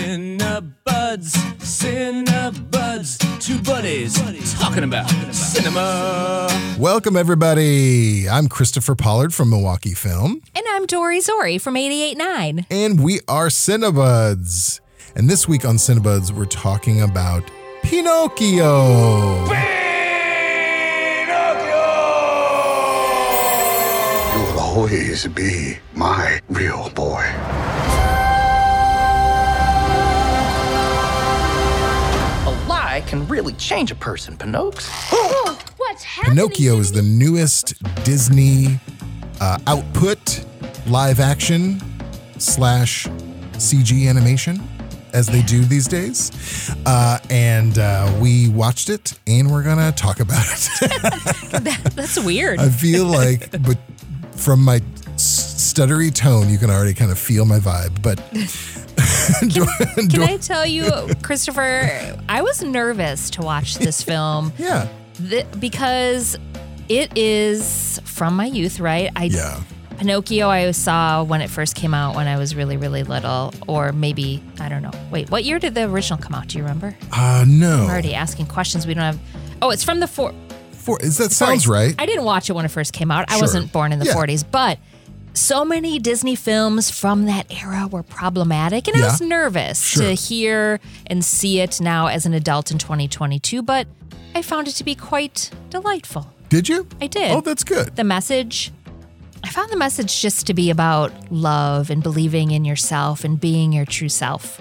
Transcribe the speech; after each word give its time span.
Cinebuds, 0.00 1.32
Cinebuds, 1.58 3.18
two 3.40 3.60
buddies 3.62 4.14
talking 4.54 4.84
about 4.84 5.10
cinema. 5.34 6.46
Welcome, 6.78 7.16
everybody. 7.16 8.28
I'm 8.28 8.48
Christopher 8.48 8.94
Pollard 8.94 9.34
from 9.34 9.50
Milwaukee 9.50 9.94
Film, 9.94 10.42
And 10.54 10.64
I'm 10.70 10.86
Dori 10.86 11.20
Zori 11.20 11.58
from 11.58 11.76
889. 11.76 12.66
and 12.70 13.02
we 13.02 13.18
are 13.26 13.48
Cinebuds. 13.48 14.78
And 15.16 15.28
this 15.28 15.48
week 15.48 15.64
on 15.64 15.74
Cinebuds, 15.74 16.30
we're 16.30 16.44
talking 16.44 17.02
about 17.02 17.50
Pinocchio. 17.82 19.44
Pinocchio. 19.48 19.58
You 24.36 24.40
will 24.52 24.60
always 24.60 25.26
be 25.26 25.78
my 25.94 26.40
real 26.48 26.90
boy. 26.90 27.26
Can 33.10 33.26
really 33.26 33.52
change 33.54 33.90
a 33.90 33.94
person, 33.96 34.36
Pinocchio. 34.36 34.88
What's 35.78 36.04
happening? 36.04 36.36
Pinocchio 36.36 36.78
is 36.78 36.92
the 36.92 37.02
newest 37.02 37.74
Disney 38.04 38.78
uh, 39.40 39.58
output 39.66 40.44
live 40.86 41.18
action 41.18 41.80
slash 42.38 43.08
CG 43.54 44.08
animation 44.08 44.62
as 45.12 45.26
they 45.26 45.42
do 45.42 45.64
these 45.64 45.88
days. 45.88 46.30
Uh, 46.86 47.18
and 47.30 47.80
uh, 47.80 48.16
we 48.20 48.48
watched 48.50 48.88
it 48.88 49.18
and 49.26 49.50
we're 49.50 49.64
going 49.64 49.78
to 49.78 49.90
talk 49.90 50.20
about 50.20 50.44
it. 50.46 51.64
That's 51.96 52.16
weird. 52.16 52.60
I 52.60 52.68
feel 52.68 53.06
like, 53.06 53.50
but 53.50 53.76
from 54.36 54.64
my 54.64 54.78
stuttery 55.16 56.14
tone, 56.14 56.48
you 56.48 56.58
can 56.58 56.70
already 56.70 56.94
kind 56.94 57.10
of 57.10 57.18
feel 57.18 57.44
my 57.44 57.58
vibe. 57.58 58.02
But 58.02 58.20
Can 60.10 60.22
I 60.22 60.36
tell 60.38 60.66
you, 60.66 60.90
Christopher, 61.22 62.16
I 62.28 62.42
was 62.42 62.62
nervous 62.62 63.30
to 63.30 63.42
watch 63.42 63.76
this 63.76 64.02
film 64.10 64.52
yeah, 64.58 64.88
th- 65.28 65.46
because 65.58 66.38
it 66.88 67.16
is 67.16 68.00
from 68.04 68.34
my 68.36 68.46
youth, 68.46 68.80
right? 68.80 69.10
I 69.16 69.24
yeah. 69.24 69.62
Pinocchio 69.98 70.48
I 70.48 70.70
saw 70.70 71.22
when 71.22 71.42
it 71.42 71.50
first 71.50 71.74
came 71.74 71.92
out 71.92 72.16
when 72.16 72.26
I 72.26 72.38
was 72.38 72.54
really, 72.56 72.78
really 72.78 73.02
little, 73.02 73.52
or 73.68 73.92
maybe 73.92 74.42
I 74.58 74.68
don't 74.70 74.82
know. 74.82 74.92
Wait, 75.10 75.30
what 75.30 75.44
year 75.44 75.58
did 75.58 75.74
the 75.74 75.84
original 75.84 76.18
come 76.18 76.34
out? 76.34 76.48
Do 76.48 76.56
you 76.58 76.64
remember? 76.64 76.96
Uh, 77.12 77.44
no. 77.46 77.82
I'm 77.84 77.90
already 77.90 78.14
asking 78.14 78.46
questions 78.46 78.86
we 78.86 78.94
don't 78.94 79.04
have. 79.04 79.18
Oh, 79.60 79.70
it's 79.70 79.84
from 79.84 80.00
the 80.00 80.06
four. 80.06 80.32
For, 80.72 80.98
is 81.02 81.18
that 81.18 81.30
sounds 81.32 81.68
right? 81.68 81.94
I 81.98 82.06
didn't 82.06 82.24
watch 82.24 82.48
it 82.48 82.54
when 82.54 82.64
it 82.64 82.70
first 82.70 82.94
came 82.94 83.10
out. 83.10 83.30
I 83.30 83.38
wasn't 83.38 83.70
born 83.70 83.92
in 83.92 83.98
the 83.98 84.06
Yeah. 84.06 84.14
40s, 84.14 84.42
but 84.50 84.78
so 85.32 85.64
many 85.64 85.98
Disney 85.98 86.34
films 86.34 86.90
from 86.90 87.26
that 87.26 87.50
era 87.62 87.86
were 87.90 88.02
problematic, 88.02 88.88
and 88.88 88.96
I 89.00 89.06
was 89.06 89.20
nervous 89.20 89.80
Sure. 89.82 90.02
to 90.02 90.12
hear 90.14 90.80
and 91.06 91.24
see 91.24 91.60
it 91.60 91.80
now 91.80 92.06
as 92.08 92.26
an 92.26 92.34
adult 92.34 92.70
in 92.70 92.78
2022. 92.78 93.62
But 93.62 93.86
I 94.34 94.42
found 94.42 94.68
it 94.68 94.72
to 94.72 94.84
be 94.84 94.94
quite 94.94 95.50
delightful. 95.70 96.32
Did 96.48 96.68
you? 96.68 96.86
I 97.00 97.06
did. 97.06 97.30
Oh, 97.30 97.40
that's 97.40 97.64
good. 97.64 97.94
The 97.96 98.04
message, 98.04 98.72
I 99.44 99.48
found 99.50 99.70
the 99.70 99.76
message 99.76 100.20
just 100.20 100.46
to 100.48 100.54
be 100.54 100.70
about 100.70 101.12
love 101.32 101.90
and 101.90 102.02
believing 102.02 102.50
in 102.50 102.64
yourself 102.64 103.24
and 103.24 103.40
being 103.40 103.72
your 103.72 103.84
true 103.86 104.08
self. 104.08 104.60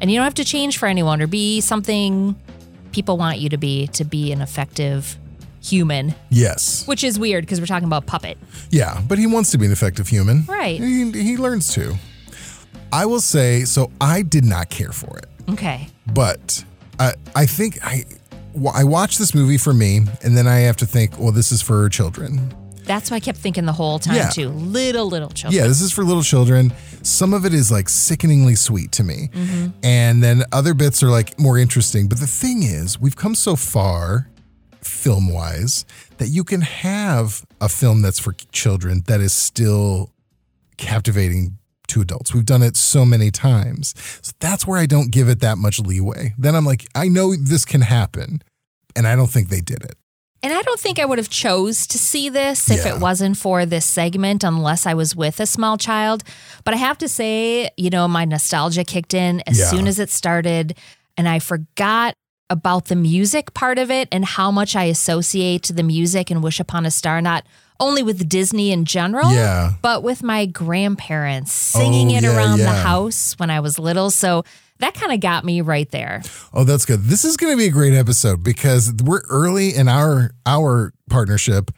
And 0.00 0.10
you 0.10 0.16
don't 0.16 0.24
have 0.24 0.34
to 0.34 0.44
change 0.44 0.78
for 0.78 0.86
anyone 0.86 1.20
or 1.20 1.26
be 1.26 1.60
something 1.60 2.36
people 2.92 3.16
want 3.16 3.38
you 3.38 3.48
to 3.48 3.56
be 3.58 3.86
to 3.88 4.04
be 4.04 4.32
an 4.32 4.40
effective 4.42 5.16
human, 5.62 6.14
Yes. 6.30 6.86
which 6.86 7.04
is 7.04 7.18
weird 7.18 7.44
because 7.44 7.60
we're 7.60 7.66
talking 7.66 7.86
about 7.86 8.06
puppet. 8.06 8.38
Yeah, 8.70 9.00
but 9.06 9.18
he 9.18 9.26
wants 9.26 9.50
to 9.52 9.58
be 9.58 9.66
an 9.66 9.72
effective 9.72 10.08
human. 10.08 10.44
Right. 10.46 10.80
He, 10.80 11.10
he 11.12 11.36
learns 11.36 11.68
to. 11.74 11.96
I 12.92 13.06
will 13.06 13.20
say, 13.20 13.64
so 13.64 13.90
I 14.00 14.22
did 14.22 14.44
not 14.44 14.68
care 14.70 14.92
for 14.92 15.18
it, 15.18 15.26
Okay. 15.50 15.88
but 16.12 16.64
I, 16.98 17.14
I 17.36 17.46
think 17.46 17.78
I, 17.84 18.04
I 18.74 18.84
watched 18.84 19.18
this 19.18 19.34
movie 19.34 19.58
for 19.58 19.72
me, 19.72 20.00
and 20.22 20.36
then 20.36 20.46
I 20.48 20.60
have 20.60 20.76
to 20.78 20.86
think, 20.86 21.18
well, 21.18 21.30
this 21.32 21.52
is 21.52 21.62
for 21.62 21.88
children. 21.88 22.52
That's 22.84 23.08
what 23.10 23.16
I 23.18 23.20
kept 23.20 23.38
thinking 23.38 23.66
the 23.66 23.72
whole 23.72 24.00
time, 24.00 24.16
Yeah. 24.16 24.30
too. 24.30 24.48
Little, 24.48 25.06
little 25.06 25.28
children. 25.28 25.62
Yeah, 25.62 25.68
this 25.68 25.80
is 25.80 25.92
for 25.92 26.02
little 26.02 26.24
children. 26.24 26.72
Some 27.02 27.32
of 27.32 27.44
it 27.44 27.54
is 27.54 27.70
like 27.70 27.88
sickeningly 27.88 28.56
sweet 28.56 28.90
to 28.92 29.04
me. 29.04 29.28
Mm-hmm. 29.32 29.68
And 29.84 30.20
then 30.24 30.42
other 30.50 30.74
bits 30.74 31.00
are 31.04 31.08
like 31.10 31.38
more 31.38 31.56
interesting. 31.56 32.08
But 32.08 32.18
the 32.18 32.26
thing 32.26 32.64
is, 32.64 32.98
we've 33.00 33.14
come 33.14 33.36
so 33.36 33.54
far 33.54 34.28
film 34.84 35.32
wise 35.32 35.84
that 36.18 36.28
you 36.28 36.44
can 36.44 36.60
have 36.62 37.44
a 37.60 37.68
film 37.68 38.02
that's 38.02 38.18
for 38.18 38.32
children 38.52 39.02
that 39.06 39.20
is 39.20 39.32
still 39.32 40.10
captivating 40.76 41.58
to 41.88 42.00
adults. 42.00 42.32
We've 42.32 42.46
done 42.46 42.62
it 42.62 42.76
so 42.76 43.04
many 43.04 43.30
times. 43.30 43.94
So 44.22 44.32
that's 44.40 44.66
where 44.66 44.78
I 44.78 44.86
don't 44.86 45.10
give 45.10 45.28
it 45.28 45.40
that 45.40 45.58
much 45.58 45.80
leeway. 45.80 46.34
Then 46.38 46.54
I'm 46.54 46.64
like, 46.64 46.86
I 46.94 47.08
know 47.08 47.34
this 47.34 47.64
can 47.64 47.80
happen. 47.80 48.42
And 48.96 49.06
I 49.06 49.16
don't 49.16 49.28
think 49.28 49.48
they 49.48 49.60
did 49.60 49.82
it. 49.84 49.96
And 50.42 50.52
I 50.54 50.62
don't 50.62 50.80
think 50.80 50.98
I 50.98 51.04
would 51.04 51.18
have 51.18 51.28
chose 51.28 51.86
to 51.88 51.98
see 51.98 52.28
this 52.30 52.70
if 52.70 52.84
Yeah. 52.86 52.94
it 52.94 53.00
wasn't 53.00 53.36
for 53.36 53.66
this 53.66 53.84
segment 53.84 54.42
unless 54.42 54.86
I 54.86 54.94
was 54.94 55.14
with 55.14 55.38
a 55.38 55.46
small 55.46 55.76
child. 55.76 56.24
But 56.64 56.72
I 56.74 56.78
have 56.78 56.96
to 56.98 57.08
say, 57.08 57.70
you 57.76 57.90
know, 57.90 58.08
my 58.08 58.24
nostalgia 58.24 58.84
kicked 58.84 59.12
in 59.12 59.42
as 59.46 59.58
Yeah. 59.58 59.68
soon 59.70 59.86
as 59.86 59.98
it 59.98 60.10
started 60.10 60.76
and 61.16 61.28
I 61.28 61.40
forgot 61.40 62.14
about 62.50 62.86
the 62.86 62.96
music 62.96 63.54
part 63.54 63.78
of 63.78 63.90
it 63.90 64.08
and 64.12 64.24
how 64.24 64.50
much 64.50 64.76
I 64.76 64.84
associate 64.84 65.70
the 65.72 65.82
music 65.82 66.30
and 66.30 66.42
Wish 66.42 66.60
Upon 66.60 66.84
a 66.84 66.90
Star 66.90 67.22
not 67.22 67.44
only 67.78 68.02
with 68.02 68.28
Disney 68.28 68.72
in 68.72 68.84
general, 68.84 69.32
Yeah. 69.32 69.72
but 69.80 70.02
with 70.02 70.22
my 70.22 70.44
grandparents 70.44 71.52
singing 71.52 72.10
Oh, 72.12 72.16
it 72.16 72.22
yeah, 72.24 72.36
around 72.36 72.58
the 72.58 72.68
house 72.70 73.34
when 73.38 73.48
I 73.48 73.60
was 73.60 73.78
little. 73.78 74.10
So 74.10 74.44
that 74.80 74.94
kind 74.94 75.12
of 75.12 75.20
got 75.20 75.44
me 75.44 75.60
right 75.62 75.90
there. 75.90 76.22
Oh, 76.52 76.64
that's 76.64 76.84
good. 76.84 77.04
This 77.04 77.24
is 77.24 77.36
going 77.36 77.52
to 77.52 77.56
be 77.56 77.66
a 77.66 77.70
great 77.70 77.94
episode 77.94 78.42
because 78.42 78.92
we're 79.02 79.22
early 79.28 79.74
in 79.74 79.88
our 79.88 80.32
our 80.44 80.92
partnership 81.08 81.70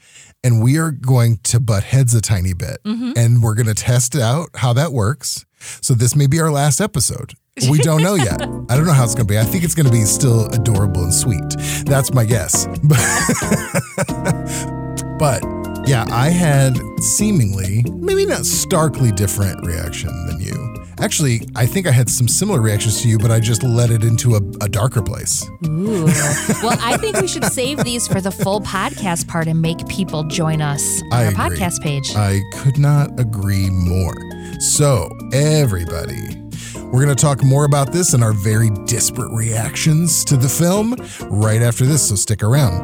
and 0.45 0.63
we 0.63 0.79
are 0.79 0.91
going 0.91 1.39
to 1.45 1.61
butt 1.61 1.85
heads 1.85 2.15
a 2.15 2.21
tiny 2.21 2.53
bit 2.53 2.79
mm-hmm. 2.85 3.13
and 3.17 3.43
we're 3.43 3.55
going 3.55 3.67
to 3.67 3.75
test 3.75 4.17
out 4.17 4.49
how 4.57 4.73
that 4.73 4.93
works. 4.93 5.45
So 5.81 5.95
this 5.95 6.17
may 6.17 6.27
be 6.27 6.41
our 6.41 6.51
last 6.51 6.81
episode. 6.81 7.35
We 7.71 7.79
don't 7.79 8.03
know 8.03 8.15
yet. 8.15 8.41
I 8.43 8.77
don't 8.77 8.87
know 8.87 8.93
how 8.93 9.05
it's 9.05 9.15
going 9.15 9.27
to 9.27 9.33
be. 9.33 9.39
I 9.39 9.45
think 9.45 9.63
it's 9.63 9.75
going 9.75 9.87
to 9.87 9.93
be 9.93 10.05
still 10.05 10.47
adorable 10.53 11.05
and 11.05 11.13
sweet. 11.13 11.43
That's 11.85 12.13
my 12.13 12.25
guess. 12.25 12.67
But 15.19 15.45
yeah, 15.87 16.05
I 16.11 16.31
had 16.31 16.77
seemingly 16.99 17.85
maybe 17.93 18.27
not 18.27 18.45
starkly 18.45 19.13
different 19.13 19.65
reaction 19.65 20.09
than 20.27 20.41
you. 20.41 20.75
Actually, 20.99 21.43
I 21.55 21.65
think 21.65 21.87
I 21.87 21.93
had 21.93 22.09
some 22.09 22.27
similar 22.27 22.61
reactions 22.61 23.03
to 23.03 23.09
you, 23.09 23.19
but 23.19 23.31
I 23.31 23.39
just 23.39 23.63
let 23.63 23.91
it 23.91 24.03
into 24.03 24.35
a, 24.35 24.39
a 24.61 24.69
darker 24.69 25.01
place. 25.01 25.49
Ooh. 25.65 26.05
well, 26.63 26.77
I 26.81 26.97
think 26.99 27.21
we 27.21 27.29
should 27.29 27.45
save 27.45 27.85
these 27.85 28.09
for 28.09 28.21
the 28.21 28.33
full 28.33 28.61
podcast 28.63 29.29
part 29.29 29.47
and 29.47 29.63
make 29.63 29.87
people 29.87 30.25
join 30.25 30.61
us 30.61 31.03
on 31.03 31.13
I 31.13 31.25
our 31.27 31.31
agree. 31.47 31.59
podcast 31.59 31.83
page. 31.83 32.17
I 32.17 32.41
could 32.55 32.79
not 32.79 33.19
agree 33.21 33.71
more. 33.71 34.15
So, 34.63 35.11
everybody, 35.33 36.41
we're 36.77 37.05
going 37.05 37.09
to 37.09 37.17
talk 37.17 37.43
more 37.43 37.65
about 37.65 37.91
this 37.91 38.15
and 38.15 38.23
our 38.23 38.33
very 38.33 38.71
disparate 38.87 39.33
reactions 39.33 40.25
to 40.27 40.37
the 40.37 40.49
film 40.49 40.95
right 41.29 41.61
after 41.61 41.85
this, 41.85 42.09
so 42.09 42.15
stick 42.15 42.45
around. 42.45 42.79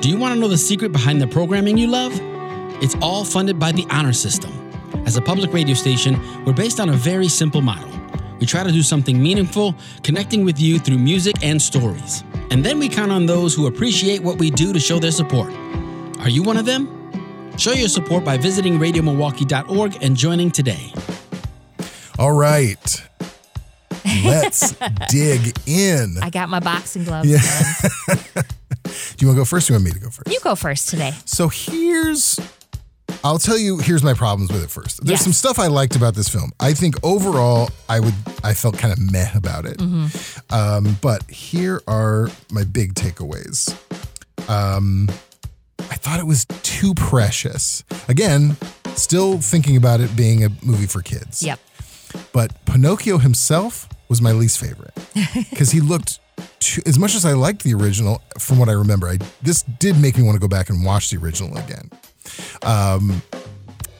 Do 0.00 0.08
you 0.08 0.16
want 0.16 0.34
to 0.34 0.40
know 0.40 0.46
the 0.46 0.56
secret 0.56 0.92
behind 0.92 1.20
the 1.20 1.26
programming 1.26 1.76
you 1.76 1.88
love? 1.88 2.12
It's 2.80 2.94
all 3.02 3.24
funded 3.24 3.58
by 3.58 3.72
the 3.72 3.84
Honor 3.90 4.12
System. 4.12 4.52
As 5.04 5.16
a 5.16 5.20
public 5.20 5.52
radio 5.52 5.74
station, 5.74 6.16
we're 6.44 6.52
based 6.52 6.78
on 6.78 6.90
a 6.90 6.94
very 6.96 7.26
simple 7.26 7.60
model. 7.60 7.90
We 8.38 8.46
try 8.46 8.62
to 8.62 8.70
do 8.70 8.82
something 8.82 9.20
meaningful, 9.20 9.74
connecting 10.04 10.44
with 10.44 10.60
you 10.60 10.78
through 10.78 10.98
music 10.98 11.34
and 11.42 11.60
stories. 11.60 12.22
And 12.52 12.64
then 12.64 12.78
we 12.78 12.88
count 12.88 13.10
on 13.10 13.26
those 13.26 13.52
who 13.52 13.66
appreciate 13.66 14.22
what 14.22 14.38
we 14.38 14.50
do 14.50 14.72
to 14.72 14.78
show 14.78 15.00
their 15.00 15.10
support. 15.10 15.52
Are 16.20 16.28
you 16.28 16.44
one 16.44 16.56
of 16.56 16.66
them? 16.66 16.93
Show 17.56 17.72
your 17.72 17.88
support 17.88 18.24
by 18.24 18.36
visiting 18.36 18.78
radiomilwaukee.org 18.78 20.02
and 20.02 20.16
joining 20.16 20.50
today. 20.50 20.92
All 22.18 22.32
right. 22.32 23.02
Let's 24.24 24.72
dig 25.08 25.56
in. 25.66 26.16
I 26.20 26.30
got 26.30 26.48
my 26.48 26.60
boxing 26.60 27.04
gloves. 27.04 27.28
Yeah. 27.28 27.40
Do 28.84 28.90
you 29.20 29.28
want 29.28 29.36
to 29.36 29.40
go 29.40 29.44
first? 29.44 29.70
Or 29.70 29.72
you 29.72 29.76
want 29.78 29.84
me 29.86 29.90
to 29.92 29.98
go 30.00 30.10
first? 30.10 30.30
You 30.32 30.40
go 30.40 30.54
first 30.54 30.88
today. 30.88 31.12
So 31.24 31.48
here's, 31.48 32.38
I'll 33.22 33.38
tell 33.38 33.56
you. 33.56 33.78
Here's 33.78 34.02
my 34.02 34.14
problems 34.14 34.52
with 34.52 34.62
it 34.64 34.70
first. 34.70 34.98
There's 35.04 35.18
Yes. 35.20 35.22
some 35.24 35.32
stuff 35.32 35.58
I 35.58 35.68
liked 35.68 35.96
about 35.96 36.14
this 36.14 36.28
film. 36.28 36.50
I 36.60 36.74
think 36.74 36.96
overall, 37.02 37.70
I 37.88 38.00
would, 38.00 38.14
I 38.42 38.52
felt 38.54 38.76
kind 38.76 38.92
of 38.92 38.98
meh 39.12 39.30
about 39.34 39.64
it. 39.64 39.80
Um, 40.52 40.98
but 41.00 41.22
here 41.30 41.80
are 41.86 42.28
my 42.50 42.64
big 42.64 42.94
takeaways. 42.94 43.74
Um, 44.50 45.08
I 45.78 45.96
thought 45.96 46.20
it 46.20 46.26
was 46.26 46.44
too 46.62 46.94
precious. 46.94 47.84
Again, 48.08 48.56
still 48.94 49.38
thinking 49.38 49.76
about 49.76 50.00
it 50.00 50.14
being 50.16 50.44
a 50.44 50.50
movie 50.62 50.86
for 50.86 51.02
kids. 51.02 51.42
Yep. 51.42 51.58
But 52.32 52.64
Pinocchio 52.64 53.18
himself 53.18 53.88
was 54.08 54.22
my 54.22 54.32
least 54.32 54.58
favorite 54.58 54.94
because 55.50 55.70
he 55.70 55.80
looked 55.80 56.20
too, 56.60 56.82
as 56.86 56.98
much 56.98 57.14
as 57.14 57.24
I 57.24 57.32
liked 57.32 57.62
the 57.62 57.74
original. 57.74 58.22
From 58.38 58.58
what 58.58 58.68
I 58.68 58.72
remember, 58.72 59.08
I 59.08 59.18
this 59.42 59.62
did 59.62 60.00
make 60.00 60.16
me 60.16 60.22
want 60.22 60.36
to 60.36 60.40
go 60.40 60.48
back 60.48 60.70
and 60.70 60.84
watch 60.84 61.10
the 61.10 61.18
original 61.18 61.56
again. 61.56 61.90
Um, 62.62 63.22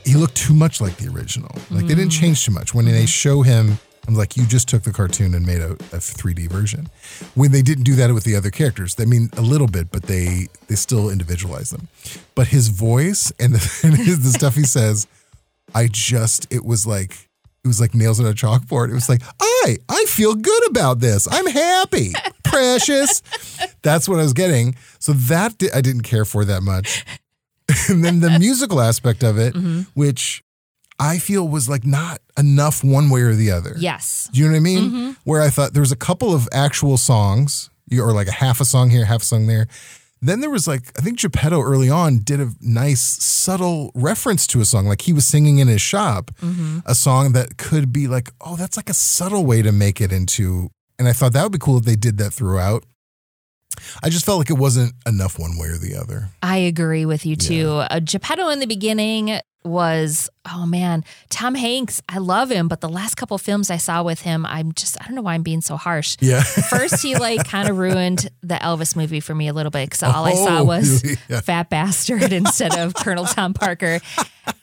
he 0.04 0.14
looked 0.14 0.36
too 0.36 0.54
much 0.54 0.80
like 0.80 0.96
the 0.96 1.08
original. 1.08 1.50
Like 1.70 1.86
they 1.86 1.94
didn't 1.94 2.10
change 2.10 2.44
too 2.44 2.52
much. 2.52 2.74
When 2.74 2.84
they 2.84 3.06
show 3.06 3.42
him, 3.42 3.78
I'm 4.06 4.14
like, 4.14 4.36
you 4.36 4.46
just 4.46 4.68
took 4.68 4.82
the 4.82 4.92
cartoon 4.92 5.34
and 5.34 5.46
made 5.46 5.60
a, 5.60 5.72
a 5.72 5.98
3D 5.98 6.48
version. 6.50 6.88
When 7.34 7.52
they 7.52 7.62
didn't 7.62 7.84
do 7.84 7.94
that 7.96 8.12
with 8.12 8.24
the 8.24 8.36
other 8.36 8.50
characters, 8.50 8.96
I 8.98 9.06
mean 9.06 9.30
a 9.36 9.40
little 9.40 9.66
bit, 9.66 9.90
but 9.90 10.04
they 10.04 10.48
they 10.68 10.74
still 10.74 11.10
individualize 11.10 11.70
them. 11.70 11.88
But 12.34 12.48
his 12.48 12.68
voice 12.68 13.32
and 13.38 13.54
the, 13.54 13.80
and 13.86 13.96
his, 13.96 14.22
the 14.22 14.38
stuff 14.38 14.54
he 14.54 14.64
says, 14.64 15.06
I 15.74 15.88
just 15.90 16.46
it 16.52 16.64
was 16.64 16.86
like 16.86 17.28
it 17.64 17.68
was 17.68 17.80
like 17.80 17.94
nails 17.94 18.20
on 18.20 18.26
a 18.26 18.34
chalkboard. 18.34 18.90
It 18.90 18.94
was 18.94 19.08
like, 19.08 19.22
I 19.40 19.78
I 19.88 20.04
feel 20.06 20.34
good 20.34 20.68
about 20.68 21.00
this. 21.00 21.26
I'm 21.30 21.46
happy, 21.46 22.12
precious. 22.44 23.22
That's 23.82 24.08
what 24.08 24.18
I 24.18 24.22
was 24.22 24.34
getting. 24.34 24.76
So 24.98 25.12
that 25.12 25.58
di- 25.58 25.72
I 25.72 25.80
didn't 25.80 26.02
care 26.02 26.26
for 26.26 26.44
that 26.44 26.62
much. 26.62 27.04
and 27.88 28.04
then 28.04 28.20
the 28.20 28.38
musical 28.38 28.80
aspect 28.80 29.22
of 29.22 29.38
it, 29.38 29.54
mm-hmm. 29.54 29.82
which 29.94 30.44
I 30.99 31.19
feel 31.19 31.46
was 31.49 31.69
like 31.69 31.85
not 31.85 32.20
enough 32.38 32.85
one 32.85 33.11
way 33.11 33.20
or 33.23 33.35
the 33.35 33.50
other. 33.50 33.75
Yes. 33.79 34.29
Do 34.32 34.41
you 34.41 34.46
know 34.46 34.52
what 34.52 34.58
I 34.58 34.61
mean? 34.61 35.17
Where 35.25 35.43
I 35.43 35.50
thought 35.50 35.73
there 35.73 35.81
was 35.82 35.93
a 35.93 35.96
couple 35.96 36.35
of 36.35 36.49
actual 36.52 36.96
songs, 36.99 37.70
or 37.93 38.12
like 38.12 38.29
a 38.29 38.32
half 38.32 38.61
a 38.61 38.64
song 38.64 38.91
here, 38.91 39.05
half 39.05 39.23
a 39.23 39.25
song 39.25 39.46
there. 39.46 39.67
Then 40.23 40.41
there 40.41 40.49
was 40.50 40.67
like, 40.67 40.91
I 40.99 41.02
think 41.02 41.19
Geppetto 41.19 41.61
early 41.61 41.91
on 41.91 42.20
did 42.20 42.41
a 42.41 42.50
nice, 42.62 43.02
subtle 43.02 43.93
reference 43.94 44.46
to 44.49 44.61
a 44.62 44.64
song. 44.64 44.87
Like 44.87 45.02
he 45.02 45.12
was 45.12 45.26
singing 45.26 45.58
in 45.58 45.69
his 45.69 45.82
shop, 45.82 46.31
a 46.87 46.94
song 46.94 47.32
that 47.32 47.58
could 47.58 47.93
be 47.93 48.06
like, 48.06 48.31
oh, 48.41 48.56
that's 48.56 48.76
like 48.76 48.88
a 48.88 48.94
subtle 48.94 49.44
way 49.44 49.61
to 49.61 49.70
make 49.70 50.00
it 50.00 50.12
into. 50.12 50.70
And 50.99 51.08
I 51.08 51.12
thought 51.12 51.35
that 51.35 51.43
would 51.43 51.52
be 51.52 51.58
cool 51.58 51.76
if 51.76 51.85
they 51.85 51.96
did 51.96 52.17
that 52.19 52.31
throughout. 52.31 52.85
I 54.02 54.08
just 54.08 54.25
felt 54.25 54.38
like 54.38 54.50
it 54.50 54.56
wasn't 54.56 54.94
enough 55.06 55.38
one 55.38 55.58
way 55.58 55.69
or 55.69 55.76
the 55.76 55.96
other. 55.96 56.31
I 56.43 56.58
agree 56.58 57.05
with 57.05 57.26
you 57.26 57.37
too. 57.37 57.69
Uh, 57.91 58.00
Geppetto 58.00 58.49
in 58.49 58.61
the 58.61 58.67
beginning 58.67 59.41
was 59.64 60.28
oh 60.52 60.66
man, 60.66 61.05
Tom 61.31 61.55
Hanks. 61.55 62.02
I 62.08 62.19
love 62.19 62.50
him, 62.50 62.69
but 62.69 62.81
the 62.81 62.88
last 62.88 63.14
couple 63.16 63.38
films 63.38 63.70
I 63.70 63.78
saw 63.78 64.02
with 64.02 64.20
him, 64.20 64.44
I'm 64.44 64.72
just 64.72 65.00
I 65.00 65.06
don't 65.06 65.14
know 65.14 65.22
why 65.22 65.34
I'm 65.34 65.43
being 65.43 65.61
so 65.62 65.76
harsh. 65.76 66.16
Yeah. 66.20 66.43
First, 66.70 67.02
he 67.02 67.16
like 67.16 67.46
kind 67.49 67.69
of 67.69 67.78
ruined 67.78 68.28
the 68.43 68.56
Elvis 68.56 68.94
movie 68.94 69.20
for 69.20 69.34
me 69.34 69.49
a 69.49 69.52
little 69.52 69.70
bit 69.70 69.87
because 69.88 70.02
all 70.02 70.25
I 70.25 70.34
saw 70.34 70.58
Oh, 70.61 70.64
was? 70.64 71.02
Yeah. 71.28 71.40
Fat 71.40 71.70
Bastard 71.70 72.32
instead 72.32 72.76
of 72.76 72.94
Colonel 72.94 73.25
Tom 73.25 73.55
Parker. 73.55 74.00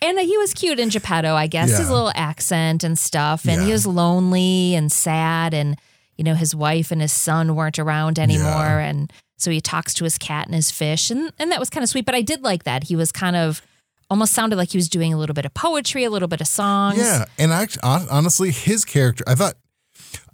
And 0.02 0.18
uh, 0.20 0.22
he 0.22 0.38
was 0.38 0.54
cute 0.54 0.80
in 0.80 0.90
Geppetto, 0.90 1.34
I 1.34 1.48
guess, 1.48 1.76
his 1.76 1.90
little 1.90 2.12
accent 2.16 2.84
and 2.84 2.98
stuff. 2.98 3.48
And 3.48 3.64
he 3.64 3.72
was 3.72 3.88
lonely 3.88 4.76
and 4.76 4.92
sad. 4.92 5.56
And, 5.56 5.78
you 6.18 6.24
know, 6.24 6.36
his 6.36 6.54
wife 6.56 6.92
and 6.92 7.02
his 7.02 7.12
son 7.12 7.56
weren't 7.56 7.80
around 7.80 8.20
anymore. 8.20 8.46
Yeah. 8.46 8.80
And 8.90 9.12
so 9.38 9.50
he 9.50 9.60
talks 9.60 9.96
to 9.96 10.04
his 10.04 10.20
cat 10.20 10.46
and 10.46 10.54
his 10.54 10.70
fish. 10.70 11.10
And, 11.10 11.34
and 11.40 11.52
that 11.52 11.60
was 11.60 11.72
kind 11.72 11.84
of 11.84 11.90
sweet. 11.90 12.06
But 12.06 12.14
I 12.14 12.22
did 12.22 12.44
like 12.44 12.64
that. 12.66 12.84
He 12.84 12.96
was 12.96 13.12
kind 13.12 13.36
of 13.36 13.64
almost 14.12 14.34
sounded 14.34 14.58
like 14.58 14.70
he 14.70 14.78
was 14.78 14.90
doing 14.90 15.14
a 15.14 15.18
little 15.18 15.34
bit 15.34 15.46
of 15.46 15.54
poetry, 15.54 16.04
a 16.04 16.10
little 16.12 16.28
bit 16.28 16.42
of 16.42 16.48
songs. 16.48 17.00
Yeah, 17.00 17.26
and 17.40 17.52
I 17.54 17.68
honestly, 17.82 18.52
his 18.52 18.86
character, 18.86 19.24
I 19.26 19.34
thought, 19.34 19.56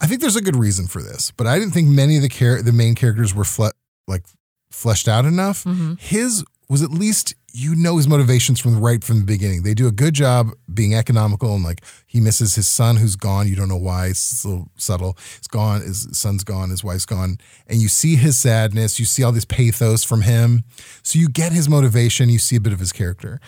I 0.02 0.08
think 0.08 0.20
there's 0.20 0.36
a 0.36 0.42
good 0.42 0.56
reason 0.56 0.88
for 0.88 1.02
this, 1.02 1.32
but 1.32 1.48
I 1.48 1.60
didn't 1.60 1.74
think 1.74 1.88
many 1.88 2.18
of 2.18 2.24
the 2.24 2.30
char- 2.30 2.62
the 2.62 2.74
main 2.74 2.96
characters 2.96 3.34
were 3.34 3.46
fle- 3.46 3.78
like 4.08 4.26
fleshed 4.72 5.08
out 5.08 5.26
enough. 5.26 5.64
Mm-hmm. 5.64 5.94
His 6.00 6.44
was 6.70 6.82
at 6.82 6.92
least 6.92 7.34
you 7.54 7.76
know 7.76 7.98
his 7.98 8.08
motivations 8.08 8.60
from 8.60 8.76
the 8.76 8.82
right 8.82 9.04
from 9.04 9.20
the 9.20 9.26
beginning. 9.26 9.64
They 9.64 9.74
do 9.74 9.88
a 9.88 9.92
good 9.92 10.14
job 10.14 10.52
being 10.72 10.94
economical 10.94 11.56
and 11.56 11.64
like 11.64 11.84
he 12.06 12.20
misses 12.20 12.56
his 12.56 12.68
son 12.68 12.98
who's 12.98 13.16
gone. 13.16 13.48
You 13.48 13.56
don't 13.56 13.70
know 13.70 13.78
why. 13.78 14.08
It's 14.08 14.44
a 14.44 14.50
little 14.50 14.68
subtle. 14.76 15.18
It's 15.38 15.48
gone. 15.48 15.82
His 15.82 16.08
son's 16.12 16.44
gone. 16.44 16.72
His 16.72 16.84
wife's 16.84 17.06
gone, 17.06 17.38
and 17.68 17.80
you 17.80 17.88
see 17.88 18.16
his 18.16 18.38
sadness. 18.38 19.00
You 19.00 19.06
see 19.06 19.24
all 19.24 19.32
this 19.32 19.46
pathos 19.46 20.04
from 20.04 20.24
him. 20.24 20.64
So 21.04 21.20
you 21.20 21.30
get 21.30 21.52
his 21.52 21.70
motivation. 21.70 22.30
You 22.30 22.40
see 22.40 22.56
a 22.56 22.62
bit 22.62 22.74
of 22.74 22.80
his 22.80 22.92
character, 22.92 23.40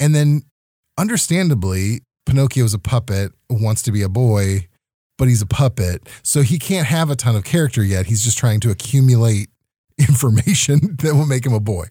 and 0.00 0.14
then 0.14 0.42
understandably, 0.98 2.00
Pinocchio 2.26 2.64
is 2.64 2.74
a 2.74 2.78
puppet, 2.78 3.32
wants 3.50 3.82
to 3.82 3.92
be 3.92 4.02
a 4.02 4.08
boy, 4.08 4.68
but 5.18 5.28
he's 5.28 5.42
a 5.42 5.46
puppet. 5.46 6.08
So 6.22 6.42
he 6.42 6.58
can't 6.58 6.86
have 6.86 7.10
a 7.10 7.16
ton 7.16 7.36
of 7.36 7.44
character 7.44 7.82
yet. 7.84 8.06
He's 8.06 8.22
just 8.24 8.38
trying 8.38 8.60
to 8.60 8.70
accumulate 8.70 9.48
information 9.98 10.96
that 11.02 11.14
will 11.14 11.26
make 11.26 11.46
him 11.46 11.52
a 11.52 11.60
boy. 11.60 11.86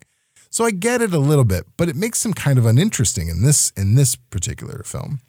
So 0.50 0.66
I 0.66 0.72
get 0.72 1.02
it 1.02 1.14
a 1.14 1.20
little 1.20 1.46
bit, 1.46 1.66
but 1.78 1.90
it 1.90 1.96
makes 1.96 2.24
him 2.26 2.34
kind 2.34 2.60
of 2.60 2.66
uninteresting 2.66 3.28
in 3.28 3.42
this 3.44 3.72
in 3.78 3.96
this 3.96 4.16
particular 4.16 4.84
film. 4.84 5.20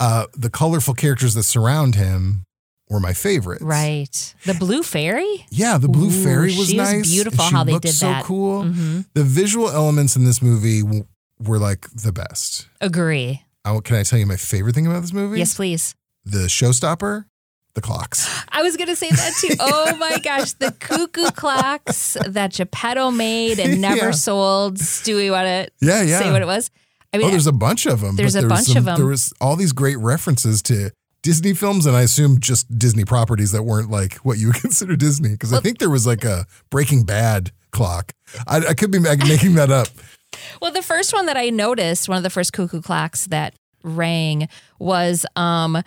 Uh, 0.00 0.26
the 0.36 0.50
colorful 0.50 0.94
characters 0.94 1.34
that 1.34 1.44
surround 1.44 1.94
him 1.94 2.44
were 2.88 2.98
my 3.00 3.12
favorites. 3.12 3.62
Right. 3.62 4.34
The 4.46 4.54
Blue 4.54 4.82
Fairy? 4.82 5.46
Yeah, 5.50 5.76
the 5.78 5.88
blue 5.88 6.08
Ooh, 6.08 6.24
fairy 6.24 6.56
was 6.56 6.72
nice. 6.72 7.06
beautiful 7.08 7.44
She 7.44 7.54
how 7.54 7.62
they 7.64 7.78
did 7.78 7.92
so 7.92 8.06
that. 8.06 8.24
cool. 8.24 8.64
Mhm. 8.64 9.04
The 9.14 9.24
visual 9.24 9.68
elements 9.68 10.16
in 10.16 10.24
this 10.24 10.40
movie 10.40 10.82
were 11.40 11.58
like 11.58 11.88
the 11.90 12.12
best. 12.12 12.68
Agree. 12.80 13.44
I, 13.64 13.78
can 13.80 13.96
I 13.96 14.02
tell 14.02 14.18
you 14.18 14.26
my 14.26 14.36
favorite 14.36 14.74
thing 14.74 14.86
about 14.86 15.00
this 15.02 15.12
movie? 15.12 15.38
Yes, 15.38 15.54
please. 15.54 15.94
The 16.24 16.46
showstopper, 16.46 17.24
the 17.74 17.80
clocks. 17.80 18.28
I 18.50 18.62
was 18.62 18.76
going 18.76 18.88
to 18.88 18.96
say 18.96 19.10
that 19.10 19.32
too. 19.40 19.54
Oh 19.60 19.96
my 19.96 20.18
gosh. 20.18 20.52
The 20.52 20.72
cuckoo 20.72 21.30
clocks 21.30 22.16
that 22.26 22.52
Geppetto 22.52 23.10
made 23.10 23.58
and 23.58 23.80
never 23.80 23.96
Yeah. 24.06 24.10
sold. 24.12 24.78
Stewie, 24.78 25.30
want 25.30 25.46
to 25.46 25.68
Yeah, 25.86 26.02
yeah. 26.02 26.18
say 26.20 26.30
what 26.32 26.42
it 26.42 26.46
was? 26.46 26.70
I 27.12 27.18
oh, 27.18 27.30
there's 27.30 27.46
a 27.46 27.52
bunch 27.52 27.86
of 27.86 28.00
them. 28.02 28.16
There's 28.16 28.36
a 28.36 28.40
there 28.40 28.48
bunch 28.48 28.74
of 28.76 28.86
'em. 28.86 28.96
There 28.96 29.06
was 29.06 29.32
all 29.40 29.56
these 29.56 29.72
great 29.72 29.96
references 29.98 30.60
to 30.62 30.90
Disney 31.22 31.54
films, 31.54 31.86
and 31.86 31.96
I 31.96 32.02
assume 32.02 32.38
just 32.38 32.78
Disney 32.78 33.04
properties 33.04 33.52
that 33.52 33.62
weren't 33.62 33.90
like 33.90 34.16
what 34.16 34.36
you 34.38 34.48
would 34.48 34.56
consider 34.60 34.94
Disney. 34.94 35.30
Because 35.30 35.52
I 35.54 35.60
think 35.60 35.78
there 35.78 35.88
was 35.90 36.06
like 36.06 36.22
a 36.24 36.46
Breaking 36.70 37.04
Bad 37.04 37.50
clock. 37.70 38.12
I, 38.46 38.58
I 38.68 38.74
could 38.74 38.90
be 38.90 38.98
making 38.98 39.54
that 39.54 39.70
up. 39.70 39.88
Well, 40.60 40.72
the 40.72 40.82
first 40.82 41.12
one 41.12 41.26
that 41.26 41.36
I 41.36 41.50
noticed, 41.50 42.08
one 42.08 42.16
of 42.16 42.22
the 42.22 42.30
first 42.30 42.52
cuckoo 42.52 42.80
clocks 42.80 43.26
that 43.26 43.54
rang 43.84 44.48
was 44.78 45.24
um 45.36 45.82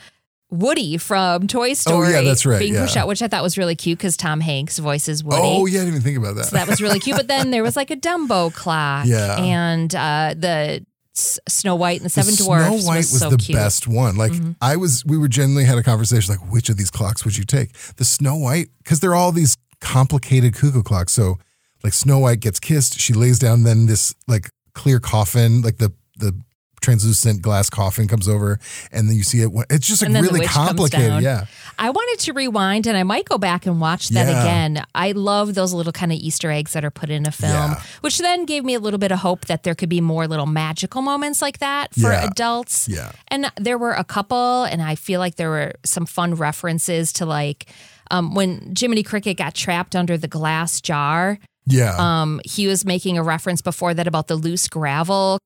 Woody 0.49 0.97
from 0.97 1.47
Toy 1.47 1.73
Story. 1.73 2.09
Oh, 2.09 2.11
yeah, 2.11 2.21
that's 2.21 2.45
right, 2.45 2.59
Being 2.59 2.75
pushed 2.75 2.97
out, 2.97 3.07
which 3.07 3.21
I 3.21 3.29
thought 3.29 3.41
was 3.41 3.57
really 3.57 3.75
cute 3.75 3.97
because 3.97 4.17
Tom 4.17 4.41
Hanks 4.41 4.79
voices 4.79 5.23
Woody. 5.23 5.41
Oh 5.41 5.65
yeah, 5.65 5.79
I 5.79 5.83
didn't 5.83 5.95
even 5.95 6.01
think 6.01 6.17
about 6.17 6.35
that. 6.35 6.45
So 6.47 6.57
that 6.57 6.67
was 6.67 6.81
really 6.81 6.99
cute. 6.99 7.15
But 7.15 7.29
then 7.29 7.51
there 7.51 7.63
was 7.63 7.77
like 7.77 7.89
a 7.89 7.95
Dumbo 7.95 8.53
clock. 8.53 9.05
Yeah. 9.11 9.37
And 9.41 9.93
uh, 9.95 10.35
the 10.37 10.85
Snow 11.13 11.75
White 11.75 11.97
and 11.97 12.05
the 12.05 12.09
Seven 12.09 12.35
the 12.35 12.43
Dwarfs 12.43 12.65
Snow 12.65 12.87
White 12.87 12.97
was, 12.97 13.19
so 13.19 13.29
the 13.29 13.37
cute. 13.37 13.57
Mm-hmm. 13.57 13.65
best 13.65 13.87
one. 13.87 14.15
Like 14.15 14.33
I 14.61 14.75
was, 14.75 15.05
we 15.05 15.17
were 15.17 15.27
genuinely 15.27 15.65
had 15.65 15.77
a 15.77 15.83
conversation 15.83 16.35
like, 16.35 16.51
which 16.51 16.69
of 16.69 16.77
these 16.77 16.91
clocks 16.91 17.25
would 17.25 17.37
you 17.37 17.43
take? 17.43 17.73
The 17.95 18.05
Snow 18.05 18.35
White, 18.35 18.67
because 18.79 18.99
they're 18.99 19.15
all 19.15 19.31
these 19.31 19.57
complicated 19.79 20.53
cuckoo 20.53 20.83
clocks. 20.83 21.13
So 21.13 21.39
like 21.83 21.93
Snow 21.93 22.19
White 22.19 22.39
gets 22.39 22.59
kissed, 22.59 22.99
she 22.99 23.13
lays 23.13 23.39
down, 23.39 23.63
then 23.63 23.85
this 23.87 24.13
like 24.27 24.49
clear 24.73 24.99
coffin, 24.99 25.61
like 25.61 25.77
the 25.77 25.91
the 26.17 26.33
translucent 26.81 27.43
glass 27.43 27.69
coffin 27.69 28.07
comes 28.07 28.27
over, 28.27 28.57
and 28.91 29.07
then 29.07 29.15
you 29.15 29.21
see 29.21 29.41
it. 29.41 29.51
It's 29.69 29.85
just 29.85 30.01
like 30.01 30.07
And 30.07 30.15
then 30.15 30.23
the 30.23 30.31
really 30.31 30.47
complicated. 30.47 31.21
Yeah. 31.21 31.45
I 31.77 31.91
wanted 31.91 32.19
to 32.25 32.33
rewind 32.33 32.87
and 32.87 32.97
I 32.97 33.03
might 33.03 33.25
go 33.25 33.37
back 33.37 33.67
and 33.67 33.79
watch 33.79 34.09
that 34.09 34.27
Yeah. 34.27 34.41
again. 34.41 34.83
I 34.95 35.11
love 35.11 35.53
those 35.53 35.73
little 35.73 35.91
kind 35.93 36.11
of 36.11 36.17
Easter 36.17 36.49
eggs 36.49 36.73
that 36.73 36.83
are 36.83 36.89
put 36.89 37.11
in 37.11 37.27
a 37.27 37.31
film, 37.31 37.51
Yeah. 37.73 37.81
which 38.01 38.17
then 38.17 38.45
gave 38.45 38.63
me 38.65 38.73
a 38.73 38.79
little 38.79 38.97
bit 38.97 39.11
of 39.11 39.19
hope 39.19 39.45
that 39.45 39.61
there 39.61 39.75
could 39.75 39.89
be 39.89 40.01
more 40.01 40.27
little 40.27 40.47
magical 40.47 41.03
moments 41.03 41.39
like 41.39 41.59
that 41.59 41.93
for 41.93 42.11
Yeah. 42.11 42.25
adults. 42.25 42.87
Yeah. 42.89 43.11
And 43.27 43.51
there 43.59 43.77
were 43.77 43.93
a 43.93 44.03
couple, 44.03 44.63
and 44.63 44.81
I 44.81 44.95
feel 44.95 45.19
like 45.19 45.35
there 45.35 45.51
were 45.51 45.73
some 45.85 46.07
fun 46.07 46.33
references 46.33 47.13
to 47.13 47.27
like 47.27 47.67
um, 48.09 48.33
when 48.33 48.73
Jiminy 48.77 49.03
Cricket 49.03 49.37
got 49.37 49.53
trapped 49.53 49.95
under 49.95 50.17
the 50.17 50.27
glass 50.27 50.81
jar. 50.81 51.37
Yeah. 51.65 51.95
Um, 51.97 52.41
he 52.45 52.67
was 52.67 52.85
making 52.85 53.17
a 53.17 53.23
reference 53.23 53.61
before 53.61 53.93
that 53.93 54.07
about 54.07 54.27
the 54.27 54.35
loose 54.35 54.67
gravel, 54.67 55.37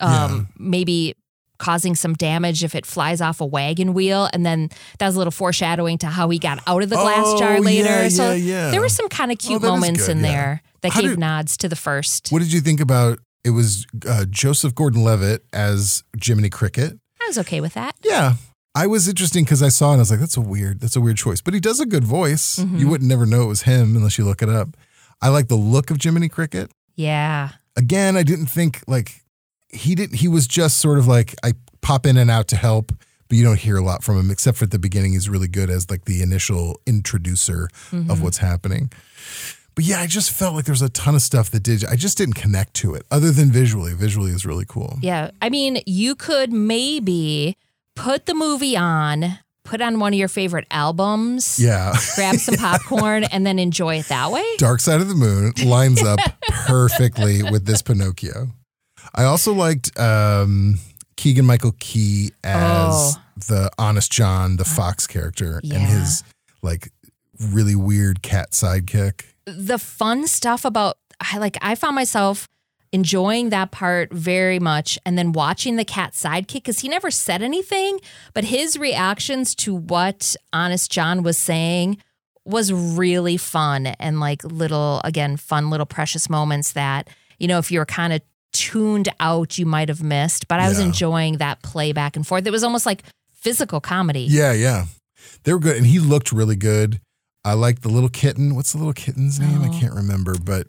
um, 0.00 0.48
maybe 0.58 1.14
causing 1.58 1.94
some 1.94 2.14
damage 2.14 2.64
if 2.64 2.74
it 2.74 2.84
flies 2.84 3.20
off 3.20 3.40
a 3.40 3.46
wagon 3.46 3.94
wheel, 3.94 4.28
and 4.32 4.44
then 4.44 4.68
that 4.98 5.06
was 5.06 5.14
a 5.14 5.18
little 5.18 5.30
foreshadowing 5.30 5.96
to 5.98 6.06
how 6.08 6.28
he 6.28 6.38
got 6.38 6.58
out 6.66 6.82
of 6.82 6.90
the 6.90 6.96
glass 6.96 7.24
Oh, 7.26 7.38
jar 7.38 7.60
later. 7.60 7.88
yeah, 7.88 8.08
so 8.08 8.32
yeah, 8.32 8.34
yeah. 8.66 8.70
there 8.70 8.80
were 8.80 8.88
some 8.88 9.08
kind 9.08 9.30
of 9.30 9.38
Oh, 9.42 9.46
cute 9.46 9.62
is 9.62 9.68
moments 9.68 10.06
good, 10.06 10.16
in 10.18 10.24
yeah. 10.24 10.30
there 10.30 10.62
that 10.82 10.92
How 10.92 11.00
gave 11.00 11.10
did- 11.10 11.18
nods 11.20 11.56
to 11.58 11.68
the 11.68 11.76
first. 11.76 12.28
what 12.30 12.40
did 12.40 12.52
you 12.52 12.60
think 12.60 12.80
about? 12.80 13.18
It 13.44 13.50
was 13.50 13.86
uh, 14.08 14.24
Joseph 14.28 14.74
Gordon-Levitt 14.74 15.44
as 15.52 16.02
Jiminy 16.22 16.50
Cricket. 16.50 16.98
I 17.22 17.26
was 17.26 17.38
okay 17.38 17.60
with 17.60 17.74
that. 17.74 17.94
Yeah. 18.02 18.34
I 18.74 18.86
was 18.86 19.06
interesting 19.06 19.44
because 19.44 19.62
I 19.62 19.68
saw 19.68 19.90
it 19.90 19.92
and 19.92 20.00
I 20.00 20.02
was 20.02 20.10
like, 20.10 20.20
that's 20.20 20.36
a 20.36 20.40
weird, 20.40 20.80
that's 20.80 20.96
a 20.96 21.00
weird 21.00 21.16
choice. 21.18 21.40
But 21.40 21.54
he 21.54 21.60
does 21.60 21.78
a 21.78 21.86
good 21.86 22.04
voice. 22.04 22.58
You 22.58 22.88
wouldn't 22.88 23.08
never 23.08 23.24
know 23.26 23.42
it 23.42 23.46
was 23.46 23.62
him 23.62 23.94
unless 23.96 24.18
you 24.18 24.24
look 24.24 24.42
it 24.42 24.48
up. 24.48 24.70
I 25.20 25.28
like 25.28 25.48
the 25.48 25.56
look 25.56 25.90
of 25.90 26.02
Jiminy 26.02 26.28
Cricket. 26.28 26.70
Yeah. 26.96 27.50
Again, 27.76 28.16
I 28.16 28.22
didn't 28.22 28.46
think 28.46 28.82
like 28.86 29.22
he 29.68 29.94
didn't 29.94 30.16
he 30.16 30.28
was 30.28 30.46
just 30.46 30.78
sort 30.78 30.98
of 30.98 31.06
like 31.06 31.34
I 31.42 31.54
pop 31.80 32.06
in 32.06 32.16
and 32.16 32.30
out 32.30 32.48
to 32.48 32.56
help, 32.56 32.92
but 33.28 33.36
you 33.36 33.44
don't 33.44 33.58
hear 33.58 33.76
a 33.76 33.82
lot 33.82 34.02
from 34.02 34.18
him, 34.18 34.30
except 34.30 34.58
for 34.58 34.64
at 34.64 34.70
the 34.70 34.78
beginning, 34.78 35.12
he's 35.12 35.28
really 35.28 35.48
good 35.48 35.70
as 35.70 35.90
like 35.90 36.04
the 36.04 36.22
initial 36.22 36.80
introducer 36.86 37.64
of 37.64 37.90
mm-hmm. 37.90 38.22
what's 38.22 38.38
happening. 38.38 38.90
But 39.74 39.84
yeah, 39.84 40.00
I 40.00 40.06
just 40.06 40.30
felt 40.30 40.54
like 40.54 40.66
there's 40.66 40.82
a 40.82 40.88
ton 40.88 41.14
of 41.16 41.22
stuff 41.22 41.50
that 41.50 41.62
did 41.62 41.84
I 41.84 41.96
just 41.96 42.16
didn't 42.16 42.34
connect 42.34 42.74
to 42.74 42.94
it 42.94 43.04
other 43.10 43.30
than 43.30 43.50
visually. 43.50 43.92
Visually 43.92 44.30
is 44.30 44.46
really 44.46 44.64
cool. 44.68 44.98
Yeah. 45.02 45.30
I 45.42 45.50
mean, 45.50 45.82
you 45.84 46.14
could 46.14 46.52
maybe 46.52 47.56
put 47.96 48.26
the 48.26 48.34
movie 48.34 48.76
on, 48.76 49.38
put 49.64 49.80
on 49.80 49.98
one 49.98 50.12
of 50.12 50.18
your 50.18 50.28
favorite 50.28 50.66
albums, 50.70 51.58
Yeah. 51.58 51.94
grab 52.14 52.36
some 52.36 52.54
popcorn, 52.58 53.24
and 53.24 53.46
then 53.46 53.58
enjoy 53.58 53.96
it 53.98 54.06
that 54.08 54.30
way. 54.30 54.44
Dark 54.58 54.80
Side 54.80 55.00
of 55.00 55.08
the 55.08 55.14
Moon 55.14 55.52
lines 55.64 56.02
up 56.02 56.18
perfectly 56.66 57.42
with 57.42 57.64
this 57.66 57.82
Pinocchio. 57.82 58.48
I 59.14 59.24
also 59.24 59.52
liked 59.52 59.98
um, 59.98 60.78
Keegan 61.16 61.46
Michael 61.46 61.74
Key 61.78 62.32
as 62.42 62.62
Oh. 62.92 63.12
the 63.48 63.70
Honest 63.78 64.12
John, 64.12 64.56
the 64.56 64.64
Fox 64.64 65.06
character, 65.06 65.60
Yeah. 65.62 65.76
and 65.76 65.86
his 65.86 66.22
like 66.62 66.90
really 67.40 67.74
weird 67.74 68.22
cat 68.22 68.52
sidekick. 68.52 69.22
the 69.46 69.78
fun 69.78 70.26
stuff 70.26 70.64
about 70.64 70.96
I 71.20 71.38
like 71.38 71.56
I 71.62 71.74
found 71.74 71.94
myself 71.94 72.48
enjoying 72.94 73.50
that 73.50 73.70
part 73.72 74.12
very 74.12 74.58
much 74.60 74.98
and 75.04 75.18
then 75.18 75.32
watching 75.32 75.74
the 75.76 75.84
cat 75.84 76.12
sidekick 76.12 76.52
because 76.64 76.78
he 76.80 76.88
never 76.88 77.10
said 77.10 77.42
anything, 77.42 77.98
but 78.34 78.44
his 78.44 78.78
reactions 78.78 79.54
to 79.56 79.74
what 79.74 80.36
Honest 80.52 80.90
John 80.92 81.22
was 81.22 81.36
saying 81.36 81.98
was 82.44 82.72
really 82.72 83.36
fun 83.36 83.86
and 83.86 84.20
like 84.20 84.44
little 84.44 85.00
again 85.02 85.36
fun 85.36 85.70
little 85.70 85.86
precious 85.86 86.28
moments 86.30 86.72
that 86.72 87.08
you 87.38 87.48
know 87.48 87.58
if 87.58 87.70
you 87.72 87.78
were 87.78 87.86
kind 87.86 88.12
of 88.12 88.20
tuned 88.52 89.08
out 89.18 89.56
you 89.56 89.64
might 89.64 89.88
have 89.88 90.02
missed 90.02 90.46
but 90.46 90.60
i 90.60 90.68
was 90.68 90.78
Yeah. 90.78 90.84
enjoying 90.84 91.38
that 91.38 91.62
play 91.62 91.92
back 91.94 92.16
and 92.16 92.26
forth 92.26 92.46
it 92.46 92.50
was 92.50 92.62
almost 92.62 92.84
like 92.84 93.02
physical 93.32 93.80
comedy 93.80 94.26
Yeah, 94.30 94.52
yeah. 94.52 94.84
They 95.44 95.52
were 95.54 95.58
good. 95.58 95.76
And 95.78 95.86
he 95.86 95.98
looked 95.98 96.32
really 96.32 96.56
good. 96.56 97.00
I 97.44 97.54
like 97.54 97.80
the 97.80 97.88
little 97.88 98.08
kitten. 98.10 98.54
What's 98.54 98.72
the 98.72 98.78
little 98.78 98.92
kitten's 98.92 99.40
name? 99.40 99.62
I 99.62 99.68
Oh. 99.68 99.78
can't 99.80 99.94
remember, 99.94 100.34
but 100.38 100.68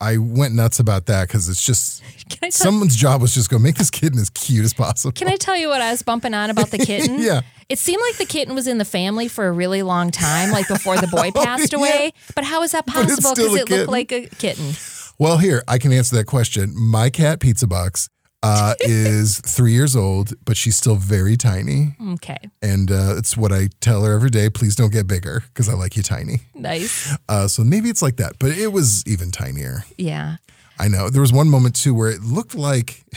I 0.00 0.18
went 0.18 0.54
nuts 0.54 0.78
about 0.78 1.06
that 1.06 1.26
because 1.28 1.48
it's 1.48 1.64
just 1.64 2.02
can 2.28 2.38
I 2.42 2.50
tell, 2.50 2.66
someone's 2.66 2.94
job 2.96 3.22
was 3.22 3.32
just 3.34 3.48
go 3.50 3.58
make 3.58 3.76
this 3.76 3.90
kitten 3.90 4.18
as 4.18 4.30
cute 4.30 4.64
as 4.64 4.74
possible. 4.74 5.12
can 5.12 5.28
I 5.28 5.36
tell 5.36 5.56
you 5.56 5.68
what 5.68 5.80
I 5.80 5.90
was 5.90 6.02
bumping 6.02 6.34
on 6.34 6.50
about 6.50 6.70
the 6.70 6.78
kitten? 6.86 7.20
yeah. 7.20 7.40
It 7.68 7.78
seemed 7.80 8.00
like 8.02 8.16
the 8.16 8.26
kitten 8.26 8.54
was 8.54 8.68
in 8.68 8.78
the 8.78 8.84
family 8.84 9.26
for 9.26 9.48
a 9.48 9.52
really 9.52 9.82
long 9.82 10.10
time, 10.12 10.50
like 10.52 10.68
before 10.68 10.96
the 10.98 11.08
boy 11.08 11.30
oh, 11.34 11.44
passed 11.44 11.72
Yeah. 11.72 11.78
away. 11.80 12.12
But 12.34 12.44
how 12.44 12.62
is 12.62 12.72
that 12.72 12.86
possible? 12.86 13.34
Because 13.34 13.54
it 13.54 13.66
kitten. 13.66 13.78
looked 13.78 13.90
like 13.90 14.12
a 14.12 14.26
kitten. 14.26 14.72
Well, 15.18 15.38
here, 15.38 15.64
I 15.66 15.78
can 15.78 15.92
answer 15.92 16.14
that 16.16 16.26
question. 16.26 16.74
My 16.78 17.10
cat, 17.10 17.40
Pizza 17.40 17.66
Box, 17.66 18.08
uh, 18.42 18.74
is 18.80 19.40
three 19.40 19.72
years 19.72 19.96
old, 19.96 20.32
but 20.44 20.56
she's 20.56 20.76
still 20.76 20.96
very 20.96 21.36
tiny. 21.36 21.96
Okay, 22.14 22.38
And 22.62 22.90
uh, 22.90 23.14
it's 23.16 23.36
what 23.36 23.52
I 23.52 23.68
tell 23.80 24.04
her 24.04 24.12
every 24.12 24.30
day 24.30 24.50
please 24.50 24.74
don't 24.76 24.92
get 24.92 25.06
bigger 25.06 25.42
because 25.48 25.68
I 25.68 25.74
like 25.74 25.96
you 25.96 26.02
tiny. 26.02 26.40
nice. 26.54 27.16
Uh, 27.28 27.48
so 27.48 27.64
maybe 27.64 27.88
it's 27.88 28.02
like 28.02 28.16
that, 28.16 28.34
but 28.38 28.50
it 28.56 28.72
was 28.72 29.02
even 29.06 29.30
tinier. 29.30 29.84
Yeah. 29.98 30.36
I 30.78 30.88
know. 30.88 31.08
There 31.10 31.22
was 31.22 31.32
one 31.32 31.48
moment 31.48 31.74
too 31.74 31.94
where 31.94 32.10
it 32.10 32.22
looked 32.22 32.54
like 32.54 33.02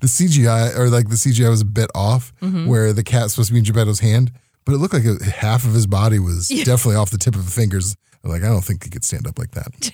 the 0.00 0.06
CGI 0.06 0.76
or 0.76 0.88
like 0.90 1.08
the 1.08 1.14
CGI 1.14 1.48
was 1.48 1.60
a 1.60 1.64
bit 1.66 1.90
off, 1.94 2.32
Mm-hmm. 2.42 2.66
where 2.66 2.92
the 2.92 3.04
cat's 3.04 3.34
supposed 3.34 3.48
to 3.48 3.52
be 3.54 3.60
in 3.60 3.64
Geppetto's 3.64 4.00
hand, 4.00 4.32
but 4.64 4.72
it 4.74 4.78
looked 4.78 4.94
like 4.94 5.04
half 5.22 5.64
of 5.64 5.72
his 5.74 5.86
body 5.86 6.18
was 6.18 6.48
definitely 6.64 6.96
off 6.96 7.10
the 7.10 7.18
tip 7.18 7.34
of 7.36 7.44
the 7.44 7.50
fingers. 7.50 7.96
Like, 8.24 8.42
I 8.42 8.46
don't 8.48 8.64
think 8.64 8.84
he 8.84 8.90
could 8.90 9.04
stand 9.04 9.26
up 9.26 9.38
like 9.38 9.50
that. 9.52 9.90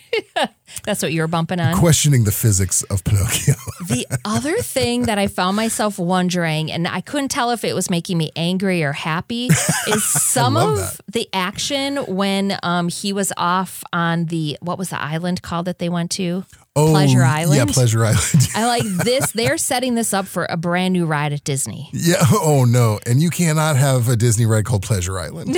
That's 0.85 1.03
what 1.03 1.13
you 1.13 1.21
were 1.23 1.27
bumping 1.29 1.59
on. 1.61 1.77
Questioning 1.77 2.25
the 2.25 2.31
physics 2.33 2.83
of 2.85 3.03
Pinocchio. 3.05 3.55
The 3.89 4.07
other 4.25 4.57
thing 4.59 5.03
that 5.07 5.19
I 5.19 5.27
found 5.27 5.57
myself 5.57 5.99
wondering, 5.99 6.71
and 6.71 6.87
I 6.87 7.01
couldn't 7.01 7.31
tell 7.31 7.51
if 7.51 7.65
it 7.65 7.75
was 7.75 7.91
making 7.91 8.19
me 8.19 8.31
angry 8.37 8.85
or 8.85 8.93
happy, 8.93 9.47
is 9.89 10.05
some 10.05 10.57
of 10.57 10.77
that. 10.77 11.01
the 11.09 11.29
action 11.33 11.97
when 11.97 12.57
um, 12.63 12.89
he 12.89 13.13
was 13.13 13.33
off 13.37 13.83
on 13.93 14.27
the 14.27 14.57
what 14.61 14.79
was 14.79 14.91
the 14.91 15.01
island 15.01 15.43
called 15.43 15.65
that 15.67 15.81
they 15.81 15.89
went 15.89 16.13
to? 16.13 16.45
Oh, 16.77 16.91
Pleasure 16.91 17.23
Island. 17.25 17.57
Yeah, 17.57 17.65
Pleasure 17.75 18.05
Island. 18.05 18.49
I 18.55 18.67
like 18.67 18.85
this. 18.85 19.33
They're 19.33 19.59
setting 19.59 19.97
this 19.97 20.15
up 20.15 20.27
for 20.29 20.47
a 20.49 20.57
brand 20.57 20.93
new 20.93 21.05
ride 21.05 21.33
at 21.33 21.43
Disney. 21.43 21.89
yeah. 21.93 22.17
Oh 22.31 22.65
no. 22.65 23.01
And 23.07 23.21
you 23.21 23.31
cannot 23.31 23.75
have 23.77 24.09
a 24.09 24.15
Disney 24.15 24.47
ride 24.47 24.67
called 24.67 24.83
Pleasure 24.83 25.19
Island. 25.19 25.57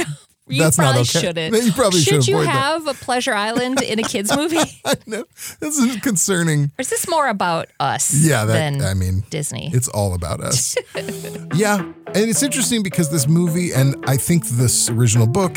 You 0.53 0.63
That's 0.63 0.77
not 0.77 0.85
probably 0.85 1.01
okay. 1.03 1.21
shouldn't. 1.21 1.65
You 1.65 1.73
probably 1.73 2.01
should 2.01 2.25
should 2.25 2.29
you 2.29 2.37
avoid 2.37 2.49
that. 2.49 2.53
have 2.53 2.87
a 2.87 2.95
Pleasure 2.95 3.35
Island 3.35 3.81
in 3.81 3.99
a 3.99 4.03
kids 4.03 4.35
movie, 4.37 4.59
I 4.85 4.95
know. 5.07 5.25
This 5.61 5.79
is 5.79 5.97
concerning. 6.01 6.65
Or 6.65 6.81
is 6.81 6.91
this 6.91 7.09
more 7.09 7.29
about 7.29 7.69
us? 7.81 8.15
Yeah, 8.15 8.45
that 8.45 8.53
than 8.53 8.83
I 8.83 8.95
mean 8.95 9.25
Disney. 9.31 9.71
It's 9.73 9.89
all 9.89 10.15
about 10.15 10.41
us. 10.41 10.77
yeah. 11.55 11.79
And 11.79 12.17
it's 12.17 12.43
interesting 12.43 12.83
because 12.83 13.11
this 13.11 13.27
movie, 13.27 13.73
and 13.73 13.97
I 14.07 14.17
think 14.17 14.47
this 14.47 14.91
original 14.91 15.27
book, 15.27 15.57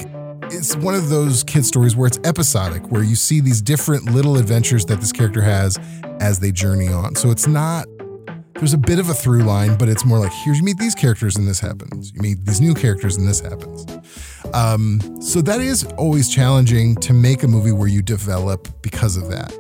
is 0.52 0.78
one 0.78 0.96
of 0.96 1.10
those 1.10 1.44
kid 1.44 1.66
stories 1.66 1.96
where 1.96 2.08
it's 2.08 2.20
episodic, 2.24 2.92
where 2.92 3.04
you 3.04 3.16
see 3.16 3.42
these 3.42 3.62
different 3.62 4.06
little 4.12 4.38
adventures 4.38 4.86
that 4.86 5.00
this 5.02 5.12
character 5.12 5.42
has 5.42 5.78
as 6.20 6.40
they 6.40 6.52
journey 6.52 6.88
on. 6.88 7.16
So 7.16 7.32
it's 7.32 7.48
not, 7.48 7.88
there's 8.54 8.74
a 8.74 8.78
bit 8.78 9.00
of 9.00 9.10
a 9.10 9.14
through 9.14 9.44
line, 9.44 9.76
but 9.76 9.90
it's 9.90 10.06
more 10.06 10.20
like, 10.20 10.32
here 10.32 10.54
you 10.54 10.64
meet 10.64 10.78
these 10.78 10.96
characters 10.96 11.36
and 11.36 11.48
this 11.48 11.60
happens. 11.60 12.14
You 12.14 12.22
meet 12.22 12.46
these 12.46 12.62
new 12.62 12.74
characters 12.74 13.18
and 13.18 13.28
this 13.28 13.42
happens. 13.42 13.86
Um, 14.56 15.22
so 15.22 15.42
that 15.42 15.60
is 15.60 15.84
always 15.98 16.30
challenging 16.30 16.96
to 16.98 17.14
make 17.14 17.44
a 17.44 17.48
movie 17.48 17.74
where 17.74 17.90
you 17.90 18.02
develop 18.02 18.68
because 18.82 19.18
of 19.18 19.30
that 19.30 19.54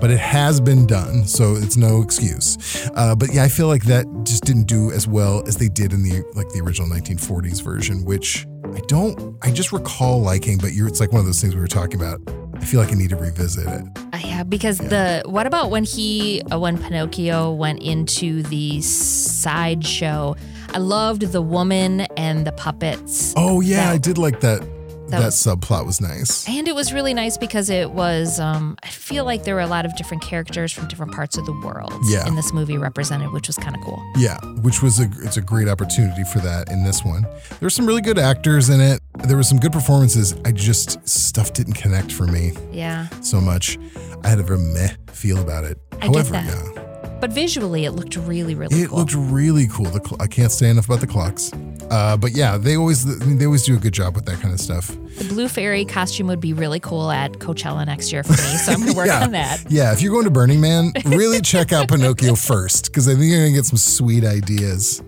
but 0.00 0.10
it 0.10 0.18
has 0.18 0.60
been 0.60 0.86
done, 0.86 1.24
so 1.24 1.54
it's 1.54 1.76
no 1.76 2.02
excuse. 2.02 2.90
Uh, 2.94 3.14
but 3.14 3.32
yeah, 3.32 3.42
I 3.42 3.48
feel 3.48 3.68
like 3.68 3.84
that 3.84 4.06
just 4.24 4.44
didn't 4.44 4.64
do 4.64 4.90
as 4.90 5.06
well 5.06 5.42
as 5.46 5.56
they 5.56 5.68
did 5.68 5.92
in 5.92 6.02
the 6.02 6.22
like 6.34 6.48
the 6.50 6.60
original 6.60 6.88
1940s 6.88 7.62
version, 7.62 8.04
which 8.04 8.46
I 8.74 8.80
don't, 8.86 9.36
I 9.42 9.50
just 9.50 9.72
recall 9.72 10.20
liking. 10.20 10.58
But 10.58 10.72
you're, 10.72 10.88
it's 10.88 11.00
like 11.00 11.12
one 11.12 11.20
of 11.20 11.26
those 11.26 11.40
things 11.40 11.54
we 11.54 11.60
were 11.62 11.66
talking 11.66 11.96
about. 11.96 12.20
I 12.54 12.64
feel 12.64 12.80
like 12.80 12.92
I 12.92 12.96
need 12.96 13.10
to 13.10 13.16
revisit 13.16 13.66
it. 13.66 13.98
Uh, 14.12 14.18
yeah, 14.22 14.42
because 14.42 14.78
the 14.78 15.22
what 15.26 15.46
about 15.46 15.70
when 15.70 15.84
he 15.84 16.42
uh, 16.52 16.58
when 16.58 16.76
Pinocchio 16.76 17.52
went 17.52 17.82
into 17.82 18.42
the 18.42 18.80
sideshow? 18.82 20.36
I 20.74 20.78
loved 20.78 21.22
the 21.22 21.40
woman 21.42 22.02
and 22.16 22.46
the 22.46 22.52
puppets. 22.52 23.32
Oh 23.36 23.60
yeah, 23.60 23.86
That- 23.86 23.92
I 23.94 23.98
did 23.98 24.18
like 24.18 24.40
that. 24.40 24.60
that 24.60 25.18
That, 25.20 25.24
was- 25.26 25.36
subplot 25.36 25.86
was 25.86 26.00
nice. 26.00 26.48
And 26.48 26.66
it 26.66 26.74
was 26.74 26.92
really 26.92 27.14
nice 27.14 27.36
because 27.38 27.70
it 27.70 27.90
was, 27.92 28.40
um, 28.40 28.76
I 28.82 28.88
feel 28.88 29.24
like 29.24 29.44
there 29.44 29.54
were 29.54 29.60
a 29.60 29.66
lot 29.68 29.84
of 29.86 29.94
different 29.96 30.22
characters 30.24 30.72
from 30.72 30.88
different 30.88 31.12
parts 31.12 31.36
of 31.36 31.44
the 31.46 31.52
world 31.52 31.92
Yeah. 32.10 32.26
in 32.26 32.34
this 32.34 32.52
movie 32.52 32.76
represented, 32.78 33.30
which 33.32 33.46
was 33.46 33.56
kind 33.56 33.76
of 33.76 33.82
cool. 33.82 34.02
Yeah, 34.16 34.38
which 34.62 34.82
was 34.82 34.98
a 35.00 35.08
it's 35.22 35.36
a 35.36 35.42
great 35.42 35.68
opportunity 35.68 36.24
for 36.24 36.40
that 36.40 36.70
in 36.70 36.82
this 36.84 37.04
one. 37.04 37.22
There 37.22 37.58
were 37.62 37.70
some 37.70 37.86
really 37.86 38.00
good 38.02 38.18
actors 38.18 38.68
in 38.70 38.80
it. 38.80 39.00
There 39.24 39.36
were 39.36 39.42
some 39.44 39.58
good 39.58 39.72
performances. 39.72 40.34
I 40.44 40.50
just 40.52 41.06
stuff 41.08 41.52
didn't 41.52 41.74
connect 41.74 42.10
for 42.10 42.26
me 42.26 42.52
Yeah. 42.72 43.06
so 43.20 43.40
much. 43.40 43.78
I 44.24 44.28
had 44.28 44.40
a 44.40 44.42
very 44.42 44.58
meh 44.58 44.88
feel 45.12 45.38
about 45.40 45.64
it. 45.64 45.78
I 46.02 46.08
get 46.08 46.26
However, 46.26 46.30
that. 46.32 46.46
yeah. 46.46 46.80
But 47.24 47.32
visually, 47.32 47.86
it 47.86 47.92
looked 47.92 48.16
really, 48.16 48.54
really 48.54 48.82
It 48.82 48.90
cool. 48.90 48.98
looked 48.98 49.14
really 49.14 49.66
cool. 49.68 49.86
The 49.86 50.02
cl- 50.04 50.20
I 50.20 50.26
can't 50.26 50.52
say 50.52 50.68
enough 50.68 50.84
about 50.84 51.00
the 51.00 51.06
clocks. 51.06 51.50
Uh, 51.90 52.18
but 52.18 52.32
yeah, 52.32 52.58
they 52.58 52.76
always 52.76 53.02
they 53.38 53.46
always 53.46 53.64
do 53.64 53.74
a 53.74 53.78
good 53.78 53.94
job 53.94 54.14
with 54.14 54.26
that 54.26 54.40
kind 54.40 54.52
of 54.52 54.60
stuff. 54.60 54.88
the 54.88 55.24
Blue 55.30 55.48
Fairy 55.48 55.86
costume 55.86 56.26
would 56.26 56.40
be 56.40 56.52
really 56.52 56.80
cool 56.80 57.10
at 57.10 57.32
Coachella 57.32 57.86
next 57.86 58.12
year 58.12 58.22
for 58.24 58.32
me. 58.32 58.36
So 58.36 58.72
I'm 58.72 58.82
to 58.86 58.92
work 58.92 59.06
yeah. 59.06 59.24
on 59.24 59.30
that. 59.30 59.64
Yeah, 59.70 59.94
if 59.94 60.02
you're 60.02 60.12
going 60.12 60.24
to 60.24 60.30
Burning 60.30 60.60
Man, 60.60 60.92
really 61.06 61.40
check 61.40 61.72
out 61.72 61.88
Pinocchio 61.88 62.34
first 62.50 62.88
because 62.88 63.08
I 63.08 63.12
think 63.12 63.24
you're 63.30 63.38
gonna 63.38 63.52
get 63.52 63.64
some 63.64 63.78
sweet 63.78 64.22
ideas. 64.26 65.02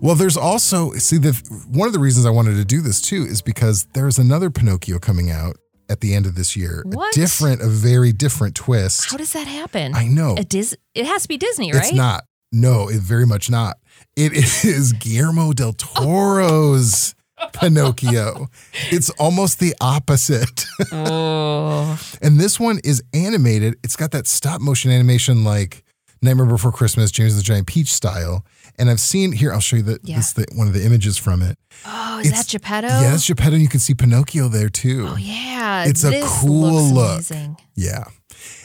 Well, 0.00 0.14
there's 0.14 0.36
also 0.36 0.92
see 0.92 1.18
the 1.18 1.32
one 1.72 1.88
of 1.88 1.92
the 1.92 1.98
reasons 1.98 2.24
I 2.24 2.30
wanted 2.30 2.54
to 2.54 2.64
do 2.64 2.80
this 2.80 3.00
too 3.00 3.24
is 3.24 3.42
because 3.42 3.88
there's 3.94 4.20
another 4.20 4.48
Pinocchio 4.48 5.00
coming 5.00 5.32
out 5.32 5.56
at 5.88 6.00
the 6.00 6.14
end 6.14 6.26
of 6.26 6.34
this 6.34 6.56
year. 6.56 6.82
What? 6.86 7.16
A 7.16 7.20
different, 7.20 7.62
a 7.62 7.68
very 7.68 8.12
different 8.12 8.54
twist. 8.54 9.10
How 9.10 9.16
does 9.16 9.32
that 9.32 9.46
happen? 9.46 9.94
I 9.94 10.06
know. 10.06 10.34
A 10.36 10.44
Dis- 10.44 10.76
it 10.94 11.06
has 11.06 11.22
to 11.22 11.28
be 11.28 11.36
Disney, 11.36 11.72
right? 11.72 11.82
It's 11.82 11.92
not. 11.92 12.24
No, 12.52 12.88
it 12.88 13.00
very 13.00 13.26
much 13.26 13.50
not. 13.50 13.78
It 14.16 14.32
is 14.64 14.92
Guillermo 14.92 15.52
del 15.52 15.72
Toro's 15.72 17.14
Pinocchio. 17.52 18.48
It's 18.90 19.10
almost 19.10 19.60
the 19.60 19.74
opposite. 19.80 20.64
Oh. 20.92 22.00
and 22.22 22.40
this 22.40 22.58
one 22.58 22.80
is 22.84 23.02
animated. 23.12 23.76
It's 23.82 23.96
got 23.96 24.12
that 24.12 24.26
stop 24.26 24.60
motion 24.60 24.90
animation 24.90 25.44
like 25.44 25.84
Nightmare 26.22 26.46
Before 26.46 26.72
Christmas, 26.72 27.10
James 27.10 27.36
the 27.36 27.42
Giant 27.42 27.66
Peach 27.66 27.92
style. 27.92 28.44
And 28.78 28.90
I've 28.90 29.00
seen 29.00 29.32
here, 29.32 29.52
I'll 29.52 29.60
show 29.60 29.76
you 29.76 29.82
the, 29.82 29.98
Yeah. 30.02 30.16
this, 30.16 30.32
the 30.32 30.46
one 30.54 30.66
of 30.68 30.74
the 30.74 30.84
images 30.84 31.16
from 31.16 31.42
it. 31.42 31.58
Oh, 31.86 32.18
is 32.20 32.26
It's- 32.28 32.44
that 32.44 32.50
Geppetto? 32.50 32.88
Yeah, 32.88 33.14
it's 33.14 33.26
Geppetto. 33.26 33.52
and 33.54 33.62
You 33.62 33.68
can 33.68 33.80
see 33.80 33.94
Pinocchio 33.94 34.48
there 34.48 34.68
too. 34.68 35.08
Oh, 35.10 35.16
yeah. 35.16 35.84
It's 35.84 36.04
a 36.04 36.20
cool 36.24 36.82
look. 36.92 37.14
Amazing. 37.30 37.56
Yeah. 37.74 38.04